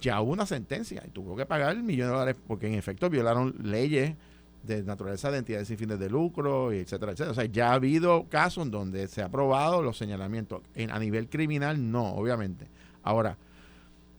[0.00, 3.54] ya hubo una sentencia y tuvo que pagar millones de dólares porque en efecto violaron
[3.62, 4.16] leyes
[4.62, 7.32] de naturaleza de entidades sin fines de lucro, y etcétera, etcétera.
[7.32, 10.62] O sea, ya ha habido casos en donde se ha probado los señalamientos.
[10.74, 12.68] En, a nivel criminal, no, obviamente.
[13.02, 13.36] Ahora,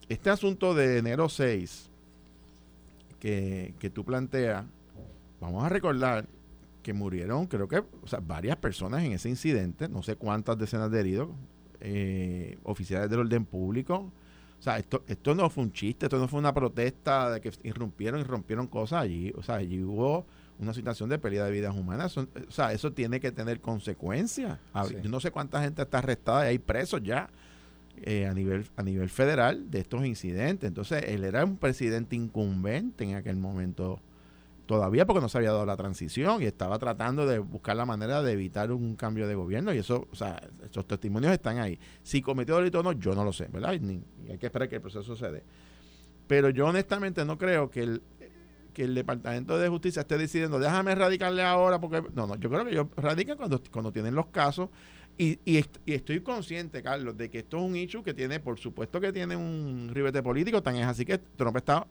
[0.10, 1.90] este asunto de enero 6
[3.20, 4.66] que, que tú planteas,
[5.40, 6.28] vamos a recordar
[6.84, 10.92] que murieron, creo que, o sea, varias personas en ese incidente, no sé cuántas decenas
[10.92, 11.30] de heridos,
[11.86, 14.12] eh, oficiales del orden público.
[14.64, 17.52] O sea, esto, esto no fue un chiste, esto no fue una protesta de que
[17.64, 19.34] irrumpieron y rompieron cosas allí.
[19.36, 20.26] O sea, allí hubo
[20.58, 22.18] una situación de pérdida de vidas humanas.
[22.18, 24.58] o sea, eso tiene que tener consecuencias.
[25.04, 27.30] Yo no sé cuánta gente está arrestada y hay presos ya
[28.04, 30.66] eh, a, nivel, a nivel federal de estos incidentes.
[30.66, 34.00] Entonces, él era un presidente incumbente en aquel momento
[34.66, 38.22] todavía porque no se había dado la transición y estaba tratando de buscar la manera
[38.22, 41.80] de evitar un cambio de gobierno y eso, o sea, esos testimonios están ahí.
[42.02, 43.80] Si cometió delito o no, yo no lo sé, ¿verdad?
[43.80, 45.44] Ni, hay que esperar que el proceso se.
[46.28, 48.02] Pero yo honestamente no creo que el,
[48.74, 52.66] que el Departamento de Justicia esté decidiendo, déjame radicarle ahora, porque no, no, yo creo
[52.66, 54.70] que ellos radican cuando, cuando tienen los casos
[55.18, 59.00] y, y, estoy consciente, Carlos, de que esto es un issue que tiene, por supuesto
[59.00, 61.86] que tiene un ribete político, tan es así que Trump está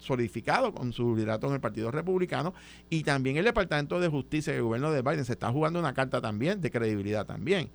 [0.00, 2.52] solidificado con su liderato en el Partido Republicano
[2.88, 6.20] y también el Departamento de Justicia del gobierno de Biden se está jugando una carta
[6.20, 7.70] también de credibilidad también.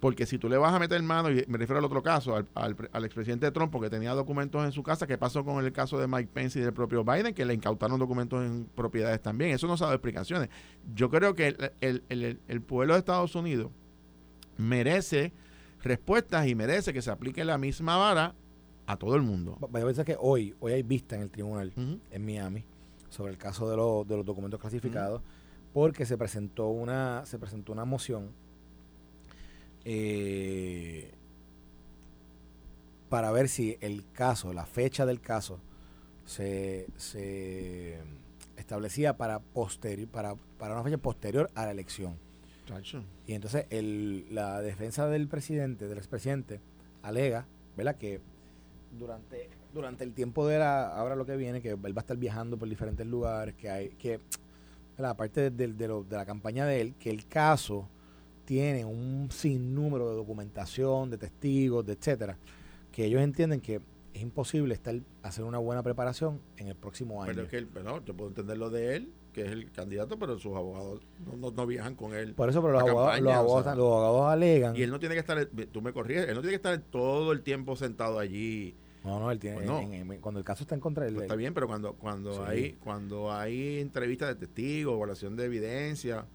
[0.00, 2.48] Porque si tú le vas a meter mano, y me refiero al otro caso, al,
[2.54, 6.08] al, expresidente Trump, porque tenía documentos en su casa, ¿qué pasó con el caso de
[6.08, 7.34] Mike Pence y del propio Biden?
[7.34, 9.50] Que le incautaron documentos en propiedades también.
[9.50, 10.48] Eso no se ha dado explicaciones.
[10.94, 11.48] Yo creo que
[11.82, 13.70] el, el, el pueblo de Estados Unidos
[14.56, 15.34] merece
[15.82, 18.34] respuestas y merece que se aplique la misma vara
[18.90, 19.56] a todo el mundo.
[19.70, 22.64] Vaya a pensar que hoy, hoy hay vista en el tribunal en Miami
[23.08, 23.76] sobre el caso de,
[24.08, 25.22] de los documentos clasificados,
[25.72, 28.30] porque se presentó una, se presentó una moción
[29.84, 31.12] eh,
[33.08, 35.58] para ver si el caso, la fecha del caso,
[36.24, 37.98] se, se
[38.56, 42.16] establecía para posterior, para, para una fecha posterior a la elección.
[43.26, 46.60] Y entonces el, la defensa del presidente, del expresidente,
[47.02, 47.96] alega, ¿verdad?
[47.96, 48.20] que
[48.90, 52.16] durante, durante el tiempo de la, ahora lo que viene, que él va a estar
[52.16, 54.20] viajando por diferentes lugares, que hay, que
[54.98, 57.88] la parte de, de, de, la campaña de él, que el caso
[58.44, 62.36] tiene un sinnúmero de documentación, de testigos, de etcétera,
[62.92, 63.80] que ellos entienden que
[64.12, 67.32] es imposible estar hacer una buena preparación en el próximo año.
[67.32, 70.38] Pero es que, bueno, yo puedo entender lo de él, que es el candidato, pero
[70.38, 71.00] sus abogados
[71.38, 72.34] no, no, viajan con él.
[72.34, 74.76] Por eso, pero los, abogados, los, abogados, alegan.
[74.76, 77.32] Y él no tiene que estar, tú me corriges, él no tiene que estar todo
[77.32, 78.74] el tiempo sentado allí.
[79.04, 81.14] No, no, él tiene, pues cuando el caso está en contra de él.
[81.14, 86.26] Pues está bien, pero cuando cuando hay cuando hay entrevistas de testigos, evaluación de evidencia,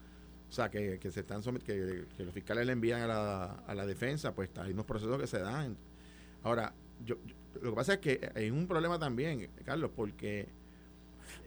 [0.48, 3.86] o sea, que, se están que, que los fiscales le envían a la, a la
[3.86, 5.76] defensa, pues hay unos procesos que se dan.
[6.42, 6.72] Ahora,
[7.04, 7.16] yo,
[7.62, 10.48] lo que pasa es que hay un problema también, Carlos, porque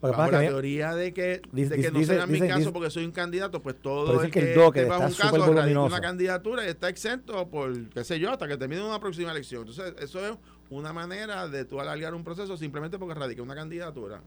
[0.01, 3.79] la teoría de que, de que no sea mi caso porque soy un candidato, pues
[3.81, 4.71] todo el que, que, un
[5.13, 9.31] caso una candidatura y está exento por, qué sé yo, hasta que termine una próxima
[9.31, 9.67] elección.
[9.67, 10.37] Entonces, eso es
[10.69, 14.21] una manera de tú alargar un proceso simplemente porque radica una candidatura.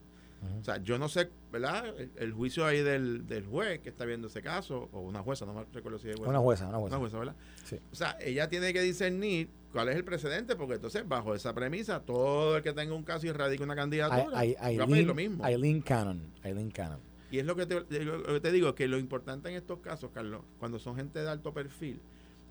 [0.61, 1.85] O sea, yo no sé, ¿verdad?
[2.17, 5.55] El, juicio ahí del, del, juez que está viendo ese caso, o una jueza, no
[5.55, 6.31] me recuerdo si es jueza.
[6.31, 6.97] Una jueza, una jueza.
[6.97, 7.37] Una jueza, ¿verdad?
[7.65, 7.79] Sí.
[7.93, 12.01] O sea, ella tiene que discernir cuál es el precedente, porque entonces, bajo esa premisa,
[12.01, 15.47] todo el que tenga un caso y radica una candidatura, va a lo mismo.
[15.47, 16.33] Eileen Cannon.
[16.43, 17.01] Eileen Cannon.
[17.31, 20.11] Y es lo que, te, lo que te digo, que lo importante en estos casos,
[20.13, 22.01] Carlos, cuando son gente de alto perfil,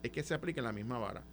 [0.01, 1.23] es que se aplique la misma vara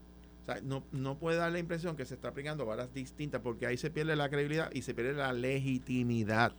[0.63, 3.91] no, no puede dar la impresión que se está aplicando varas distintas porque ahí se
[3.91, 6.55] pierde la credibilidad y se pierde la legitimidad.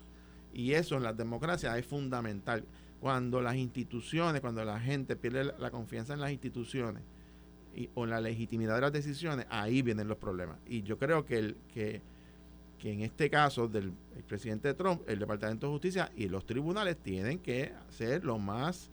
[0.53, 2.63] Y eso en las democracias es fundamental.
[2.99, 7.01] Cuando las instituciones, cuando la gente pierde la confianza en las instituciones
[7.75, 10.57] y, o la legitimidad de las decisiones, ahí vienen los problemas.
[10.67, 12.01] Y yo creo que, el, que,
[12.77, 13.91] que en este caso del
[14.27, 18.89] presidente Trump, el Departamento de Justicia y los tribunales tienen que ser lo más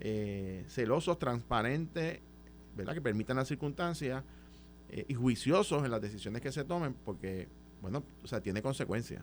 [0.00, 2.20] eh, celosos, transparentes,
[2.76, 2.94] ¿verdad?
[2.94, 4.24] que permitan las circunstancias
[4.90, 7.48] eh, y juiciosos en las decisiones que se tomen, porque,
[7.82, 9.22] bueno, o sea, tiene consecuencias.